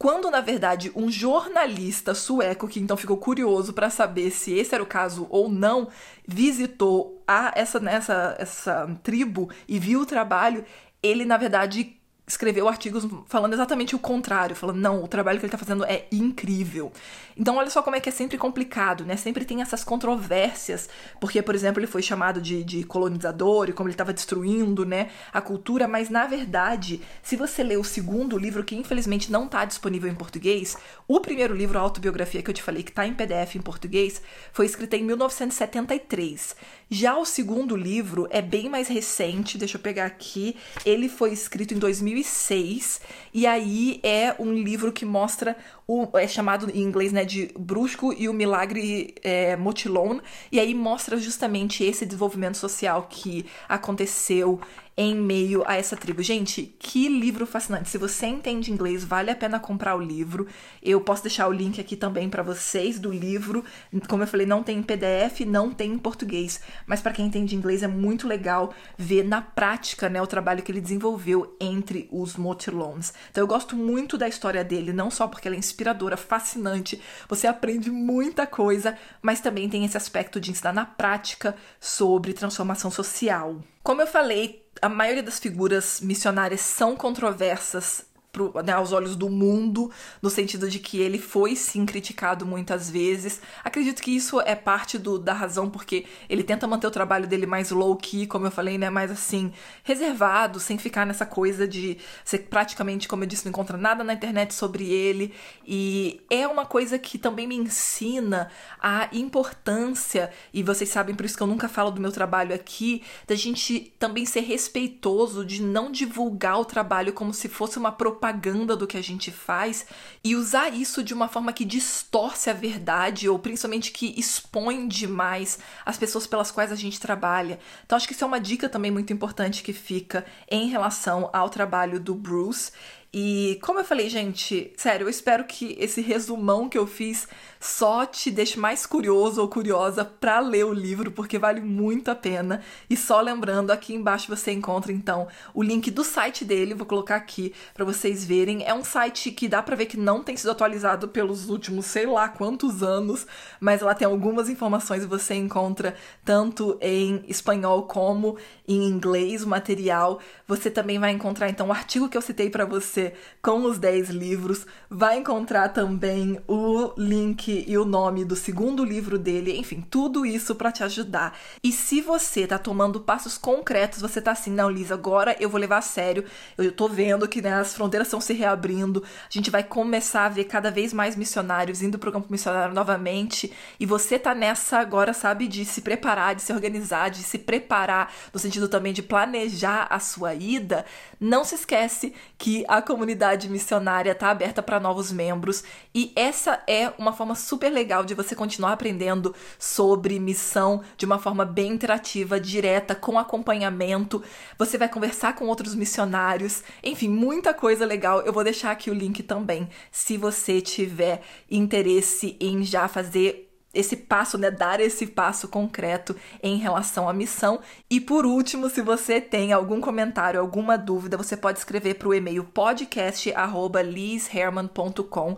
Quando 0.00 0.30
na 0.30 0.40
verdade 0.40 0.90
um 0.96 1.10
jornalista 1.10 2.14
sueco, 2.14 2.66
que 2.66 2.80
então 2.80 2.96
ficou 2.96 3.18
curioso 3.18 3.74
para 3.74 3.90
saber 3.90 4.30
se 4.30 4.50
esse 4.50 4.74
era 4.74 4.82
o 4.82 4.86
caso 4.86 5.26
ou 5.28 5.46
não, 5.46 5.88
visitou 6.26 7.22
a 7.28 7.52
essa, 7.54 7.78
nessa, 7.78 8.34
essa 8.38 8.98
tribo 9.02 9.50
e 9.68 9.78
viu 9.78 10.00
o 10.00 10.06
trabalho, 10.06 10.64
ele 11.02 11.26
na 11.26 11.36
verdade 11.36 11.99
escreveu 12.30 12.68
artigos 12.68 13.06
falando 13.26 13.52
exatamente 13.54 13.96
o 13.96 13.98
contrário, 13.98 14.54
falando, 14.54 14.78
não, 14.78 15.02
o 15.02 15.08
trabalho 15.08 15.38
que 15.38 15.44
ele 15.44 15.52
está 15.52 15.58
fazendo 15.58 15.84
é 15.84 16.06
incrível. 16.12 16.92
Então, 17.36 17.56
olha 17.56 17.70
só 17.70 17.82
como 17.82 17.96
é 17.96 18.00
que 18.00 18.08
é 18.08 18.12
sempre 18.12 18.38
complicado, 18.38 19.04
né? 19.04 19.16
Sempre 19.16 19.44
tem 19.44 19.62
essas 19.62 19.82
controvérsias, 19.82 20.88
porque, 21.20 21.42
por 21.42 21.54
exemplo, 21.54 21.80
ele 21.80 21.88
foi 21.88 22.02
chamado 22.02 22.40
de, 22.40 22.62
de 22.62 22.84
colonizador 22.84 23.68
e 23.68 23.72
como 23.72 23.88
ele 23.88 23.94
estava 23.94 24.12
destruindo, 24.12 24.84
né, 24.84 25.10
a 25.32 25.40
cultura, 25.40 25.88
mas 25.88 26.08
na 26.08 26.26
verdade, 26.26 27.00
se 27.22 27.34
você 27.34 27.64
ler 27.64 27.78
o 27.78 27.84
segundo 27.84 28.38
livro, 28.38 28.62
que 28.62 28.76
infelizmente 28.76 29.32
não 29.32 29.46
está 29.46 29.64
disponível 29.64 30.10
em 30.10 30.14
português, 30.14 30.76
o 31.08 31.18
primeiro 31.18 31.54
livro, 31.54 31.78
a 31.78 31.82
autobiografia 31.82 32.42
que 32.42 32.50
eu 32.50 32.54
te 32.54 32.62
falei, 32.62 32.82
que 32.82 32.90
está 32.90 33.06
em 33.06 33.14
PDF 33.14 33.56
em 33.56 33.60
português, 33.60 34.22
foi 34.52 34.66
escrito 34.66 34.94
em 34.94 35.02
1973. 35.02 36.54
Já 36.88 37.16
o 37.16 37.24
segundo 37.24 37.74
livro 37.74 38.28
é 38.30 38.42
bem 38.42 38.68
mais 38.68 38.88
recente, 38.88 39.58
deixa 39.58 39.76
eu 39.78 39.82
pegar 39.82 40.06
aqui, 40.06 40.56
ele 40.84 41.08
foi 41.08 41.32
escrito 41.32 41.74
em 41.74 41.78
2000 41.78 42.19
2006. 42.20 43.00
E 43.32 43.46
aí 43.46 44.00
é 44.02 44.34
um 44.38 44.52
livro 44.52 44.92
que 44.92 45.04
mostra 45.04 45.56
o, 45.86 46.06
é 46.18 46.26
chamado 46.26 46.70
em 46.70 46.82
inglês 46.82 47.12
né, 47.12 47.24
de 47.24 47.50
Brusco 47.58 48.12
e 48.12 48.28
o 48.28 48.32
Milagre 48.32 49.14
é, 49.22 49.56
Motilon. 49.56 50.20
E 50.50 50.60
aí 50.60 50.74
mostra 50.74 51.16
justamente 51.16 51.84
esse 51.84 52.06
desenvolvimento 52.06 52.56
social 52.56 53.06
que 53.08 53.46
aconteceu 53.68 54.60
em 55.00 55.16
meio 55.16 55.64
a 55.66 55.76
essa 55.76 55.96
tribo. 55.96 56.22
Gente, 56.22 56.74
que 56.78 57.08
livro 57.08 57.46
fascinante. 57.46 57.88
Se 57.88 57.96
você 57.96 58.26
entende 58.26 58.70
inglês, 58.70 59.02
vale 59.02 59.30
a 59.30 59.34
pena 59.34 59.58
comprar 59.58 59.96
o 59.96 60.00
livro. 60.00 60.46
Eu 60.82 61.00
posso 61.00 61.22
deixar 61.22 61.48
o 61.48 61.52
link 61.52 61.80
aqui 61.80 61.96
também 61.96 62.28
para 62.28 62.42
vocês 62.42 62.98
do 62.98 63.10
livro. 63.10 63.64
Como 64.06 64.22
eu 64.22 64.26
falei, 64.26 64.44
não 64.44 64.62
tem 64.62 64.76
em 64.76 64.82
PDF, 64.82 65.40
não 65.46 65.70
tem 65.70 65.92
em 65.92 65.98
português, 65.98 66.60
mas 66.86 67.00
para 67.00 67.12
quem 67.12 67.24
entende 67.24 67.56
inglês 67.56 67.82
é 67.82 67.88
muito 67.88 68.28
legal 68.28 68.74
ver 68.98 69.24
na 69.24 69.40
prática, 69.40 70.10
né, 70.10 70.20
o 70.20 70.26
trabalho 70.26 70.62
que 70.62 70.70
ele 70.70 70.82
desenvolveu 70.82 71.56
entre 71.58 72.06
os 72.12 72.36
Motilons. 72.36 73.14
Então 73.30 73.42
eu 73.42 73.48
gosto 73.48 73.74
muito 73.74 74.18
da 74.18 74.28
história 74.28 74.62
dele, 74.62 74.92
não 74.92 75.10
só 75.10 75.26
porque 75.26 75.48
ela 75.48 75.56
é 75.56 75.58
inspiradora, 75.58 76.18
fascinante, 76.18 77.00
você 77.26 77.46
aprende 77.46 77.90
muita 77.90 78.46
coisa, 78.46 78.98
mas 79.22 79.40
também 79.40 79.66
tem 79.66 79.82
esse 79.82 79.96
aspecto 79.96 80.38
de 80.38 80.50
ensinar 80.50 80.74
na 80.74 80.84
prática 80.84 81.56
sobre 81.80 82.34
transformação 82.34 82.90
social. 82.90 83.62
Como 83.82 84.02
eu 84.02 84.06
falei, 84.06 84.62
a 84.82 84.88
maioria 84.88 85.22
das 85.22 85.38
figuras 85.38 86.00
missionárias 86.00 86.60
são 86.60 86.96
controversas 86.96 88.04
pro, 88.32 88.52
né, 88.64 88.72
aos 88.72 88.92
olhos 88.92 89.16
do 89.16 89.28
mundo, 89.28 89.90
no 90.22 90.30
sentido 90.30 90.68
de 90.68 90.78
que 90.78 90.98
ele 91.00 91.18
foi 91.18 91.56
sim 91.56 91.84
criticado 91.84 92.46
muitas 92.46 92.88
vezes. 92.90 93.40
Acredito 93.64 94.02
que 94.02 94.14
isso 94.14 94.40
é 94.40 94.54
parte 94.54 94.98
do, 94.98 95.18
da 95.18 95.32
razão 95.32 95.68
porque 95.68 96.06
ele 96.28 96.42
tenta 96.42 96.66
manter 96.66 96.86
o 96.86 96.90
trabalho 96.90 97.26
dele 97.26 97.46
mais 97.46 97.70
low-key, 97.70 98.26
como 98.26 98.46
eu 98.46 98.50
falei, 98.50 98.78
né, 98.78 98.88
mais 98.88 99.10
assim, 99.10 99.52
reservado, 99.82 100.60
sem 100.60 100.78
ficar 100.78 101.04
nessa 101.04 101.26
coisa 101.26 101.66
de 101.66 101.98
ser 102.24 102.38
praticamente, 102.50 103.08
como 103.08 103.24
eu 103.24 103.28
disse, 103.28 103.44
não 103.44 103.50
encontra 103.50 103.76
nada 103.76 104.04
na 104.04 104.12
internet 104.12 104.54
sobre 104.54 104.88
ele. 104.88 105.34
E 105.66 106.20
é 106.30 106.46
uma 106.46 106.64
coisa 106.64 106.98
que 106.98 107.18
também 107.18 107.46
me 107.46 107.56
ensina 107.56 108.50
a 108.80 109.08
importância, 109.12 110.30
e 110.52 110.62
vocês 110.62 110.88
sabem 110.88 111.14
por 111.14 111.24
isso 111.26 111.36
que 111.36 111.42
eu 111.42 111.46
nunca 111.46 111.68
falo 111.68 111.90
do 111.90 112.00
meu 112.00 112.12
trabalho 112.12 112.54
aqui, 112.54 113.02
da 113.26 113.34
gente 113.34 113.92
também 113.98 114.24
ser 114.24 114.40
respeitoso, 114.40 115.44
de 115.44 115.62
não 115.62 115.90
divulgar 115.90 116.60
o 116.60 116.64
trabalho 116.64 117.12
como 117.12 117.34
se 117.34 117.48
fosse 117.48 117.78
uma 117.78 117.90
propaganda 117.92 118.19
propaganda 118.20 118.76
do 118.76 118.86
que 118.86 118.98
a 118.98 119.02
gente 119.02 119.30
faz 119.30 119.86
e 120.22 120.36
usar 120.36 120.68
isso 120.68 121.02
de 121.02 121.14
uma 121.14 121.26
forma 121.26 121.54
que 121.54 121.64
distorce 121.64 122.50
a 122.50 122.52
verdade 122.52 123.28
ou 123.28 123.38
principalmente 123.38 123.90
que 123.90 124.14
expõe 124.20 124.86
demais 124.86 125.58
as 125.86 125.96
pessoas 125.96 126.26
pelas 126.26 126.50
quais 126.50 126.70
a 126.70 126.76
gente 126.76 127.00
trabalha. 127.00 127.58
Então 127.84 127.96
acho 127.96 128.06
que 128.06 128.12
isso 128.12 128.22
é 128.22 128.26
uma 128.26 128.38
dica 128.38 128.68
também 128.68 128.90
muito 128.90 129.12
importante 129.12 129.62
que 129.62 129.72
fica 129.72 130.26
em 130.50 130.68
relação 130.68 131.30
ao 131.32 131.48
trabalho 131.48 131.98
do 131.98 132.14
Bruce 132.14 132.70
e 133.12 133.58
como 133.62 133.80
eu 133.80 133.84
falei, 133.84 134.08
gente, 134.08 134.72
sério, 134.76 135.06
eu 135.06 135.10
espero 135.10 135.44
que 135.44 135.76
esse 135.80 136.00
resumão 136.00 136.68
que 136.68 136.78
eu 136.78 136.86
fiz 136.86 137.26
só 137.60 138.06
te 138.06 138.30
deixe 138.30 138.58
mais 138.58 138.86
curioso 138.86 139.42
ou 139.42 139.46
curiosa 139.46 140.02
para 140.02 140.40
ler 140.40 140.64
o 140.64 140.72
livro, 140.72 141.10
porque 141.10 141.38
vale 141.38 141.60
muito 141.60 142.10
a 142.10 142.14
pena. 142.14 142.62
E 142.88 142.96
só 142.96 143.20
lembrando, 143.20 143.70
aqui 143.70 143.94
embaixo 143.94 144.34
você 144.34 144.50
encontra 144.50 144.90
então 144.90 145.28
o 145.52 145.62
link 145.62 145.90
do 145.90 146.02
site 146.02 146.42
dele, 146.42 146.72
vou 146.72 146.86
colocar 146.86 147.16
aqui 147.16 147.52
para 147.74 147.84
vocês 147.84 148.24
verem. 148.24 148.64
É 148.64 148.72
um 148.72 148.82
site 148.82 149.30
que 149.30 149.46
dá 149.46 149.62
para 149.62 149.76
ver 149.76 149.86
que 149.86 149.98
não 149.98 150.22
tem 150.22 150.36
sido 150.38 150.50
atualizado 150.50 151.08
pelos 151.08 151.50
últimos 151.50 151.84
sei 151.84 152.06
lá 152.06 152.28
quantos 152.28 152.82
anos, 152.82 153.26
mas 153.60 153.82
lá 153.82 153.94
tem 153.94 154.06
algumas 154.06 154.48
informações 154.48 155.02
e 155.02 155.06
você 155.06 155.34
encontra 155.34 155.94
tanto 156.24 156.78
em 156.80 157.22
espanhol 157.28 157.82
como 157.82 158.38
em 158.66 158.88
inglês 158.88 159.44
o 159.44 159.48
material. 159.48 160.18
Você 160.48 160.70
também 160.70 160.98
vai 160.98 161.10
encontrar 161.10 161.50
então 161.50 161.68
o 161.68 161.72
artigo 161.72 162.08
que 162.08 162.16
eu 162.16 162.22
citei 162.22 162.48
para 162.48 162.64
você 162.64 163.12
com 163.42 163.64
os 163.64 163.78
10 163.78 164.08
livros. 164.08 164.66
Vai 164.88 165.18
encontrar 165.18 165.68
também 165.70 166.40
o 166.48 166.92
link 166.96 167.49
e 167.66 167.76
o 167.76 167.84
nome 167.84 168.24
do 168.24 168.36
segundo 168.36 168.84
livro 168.84 169.18
dele, 169.18 169.56
enfim, 169.56 169.84
tudo 169.90 170.24
isso 170.24 170.54
para 170.54 170.72
te 170.72 170.82
ajudar. 170.82 171.38
E 171.62 171.72
se 171.72 172.00
você 172.00 172.46
tá 172.46 172.58
tomando 172.58 173.00
passos 173.00 173.36
concretos, 173.36 174.00
você 174.00 174.20
tá 174.20 174.32
assim, 174.32 174.50
não, 174.50 174.70
Lisa, 174.70 174.94
agora 174.94 175.36
eu 175.40 175.48
vou 175.48 175.60
levar 175.60 175.78
a 175.78 175.82
sério. 175.82 176.24
Eu 176.56 176.72
tô 176.72 176.88
vendo 176.88 177.28
que 177.28 177.42
né, 177.42 177.54
as 177.54 177.74
fronteiras 177.74 178.08
estão 178.08 178.20
se 178.20 178.32
reabrindo. 178.32 179.02
A 179.02 179.32
gente 179.32 179.50
vai 179.50 179.62
começar 179.62 180.26
a 180.26 180.28
ver 180.28 180.44
cada 180.44 180.70
vez 180.70 180.92
mais 180.92 181.16
missionários 181.16 181.82
indo 181.82 181.98
pro 181.98 182.12
campo 182.12 182.30
missionário 182.30 182.74
novamente. 182.74 183.52
E 183.78 183.86
você 183.86 184.18
tá 184.18 184.34
nessa 184.34 184.78
agora, 184.78 185.12
sabe, 185.12 185.48
de 185.48 185.64
se 185.64 185.80
preparar, 185.80 186.34
de 186.34 186.42
se 186.42 186.52
organizar, 186.52 187.10
de 187.10 187.22
se 187.22 187.38
preparar 187.38 188.12
no 188.32 188.38
sentido 188.38 188.68
também 188.68 188.92
de 188.92 189.02
planejar 189.02 189.86
a 189.90 189.98
sua 189.98 190.34
ida. 190.34 190.84
Não 191.18 191.44
se 191.44 191.54
esquece 191.54 192.14
que 192.38 192.64
a 192.68 192.80
comunidade 192.80 193.48
missionária 193.48 194.12
está 194.12 194.30
aberta 194.30 194.62
para 194.62 194.80
novos 194.80 195.12
membros 195.12 195.64
e 195.94 196.12
essa 196.14 196.62
é 196.66 196.92
uma 196.98 197.12
forma 197.12 197.34
super 197.40 197.70
legal 197.70 198.04
de 198.04 198.14
você 198.14 198.34
continuar 198.34 198.72
aprendendo 198.72 199.34
sobre 199.58 200.18
missão 200.18 200.82
de 200.96 201.06
uma 201.06 201.18
forma 201.18 201.44
bem 201.44 201.72
interativa, 201.72 202.38
direta, 202.38 202.94
com 202.94 203.18
acompanhamento. 203.18 204.22
Você 204.58 204.78
vai 204.78 204.88
conversar 204.88 205.34
com 205.34 205.46
outros 205.46 205.74
missionários, 205.74 206.62
enfim, 206.82 207.08
muita 207.08 207.52
coisa 207.52 207.84
legal. 207.84 208.20
Eu 208.20 208.32
vou 208.32 208.44
deixar 208.44 208.70
aqui 208.70 208.90
o 208.90 208.94
link 208.94 209.22
também, 209.22 209.68
se 209.90 210.16
você 210.16 210.60
tiver 210.60 211.22
interesse 211.50 212.36
em 212.40 212.62
já 212.62 212.86
fazer 212.86 213.50
esse 213.72 213.96
passo, 213.96 214.36
né, 214.36 214.50
dar 214.50 214.80
esse 214.80 215.06
passo 215.06 215.46
concreto 215.46 216.16
em 216.42 216.56
relação 216.56 217.08
à 217.08 217.12
missão. 217.12 217.60
E 217.88 218.00
por 218.00 218.26
último, 218.26 218.68
se 218.68 218.82
você 218.82 219.20
tem 219.20 219.52
algum 219.52 219.80
comentário, 219.80 220.40
alguma 220.40 220.76
dúvida, 220.76 221.16
você 221.16 221.36
pode 221.36 221.60
escrever 221.60 221.94
para 221.94 222.08
o 222.08 222.14
e-mail 222.14 222.42
podcast@lizherman.com. 222.44 225.36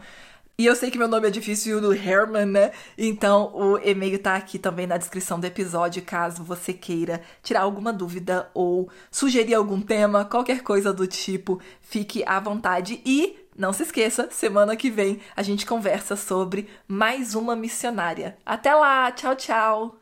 E 0.59 0.67
eu 0.67 0.77
sei 0.77 0.91
que 0.91 0.99
meu 0.99 1.09
nome 1.09 1.27
é 1.27 1.31
difícil 1.31 1.81
do 1.81 1.93
Herman, 1.93 2.47
né? 2.47 2.73
Então 2.97 3.51
o 3.55 3.79
e-mail 3.79 4.19
tá 4.19 4.37
aqui 4.37 4.59
também 4.59 4.87
na 4.87 4.99
descrição 4.99 5.41
do 5.41 5.47
episódio, 5.47 6.03
caso 6.03 6.45
você 6.45 6.73
queira 6.73 7.23
tirar 7.43 7.63
alguma 7.63 7.93
dúvida 7.93 8.51
ou 8.53 8.89
sugerir 9.11 9.55
algum 9.55 9.81
tema, 9.81 10.25
qualquer 10.25 10.63
coisa 10.63 10.93
do 10.93 11.07
tipo, 11.07 11.61
fique 11.81 12.23
à 12.27 12.39
vontade 12.39 13.01
e 13.05 13.37
não 13.57 13.73
se 13.73 13.83
esqueça, 13.83 14.29
semana 14.31 14.77
que 14.77 14.91
vem 14.91 15.21
a 15.37 15.43
gente 15.43 15.67
conversa 15.67 16.17
sobre 16.17 16.69
mais 16.87 17.35
uma 17.35 17.57
missionária. 17.57 18.37
Até 18.45 18.75
lá, 18.75 19.11
tchau, 19.11 19.35
tchau! 19.35 20.02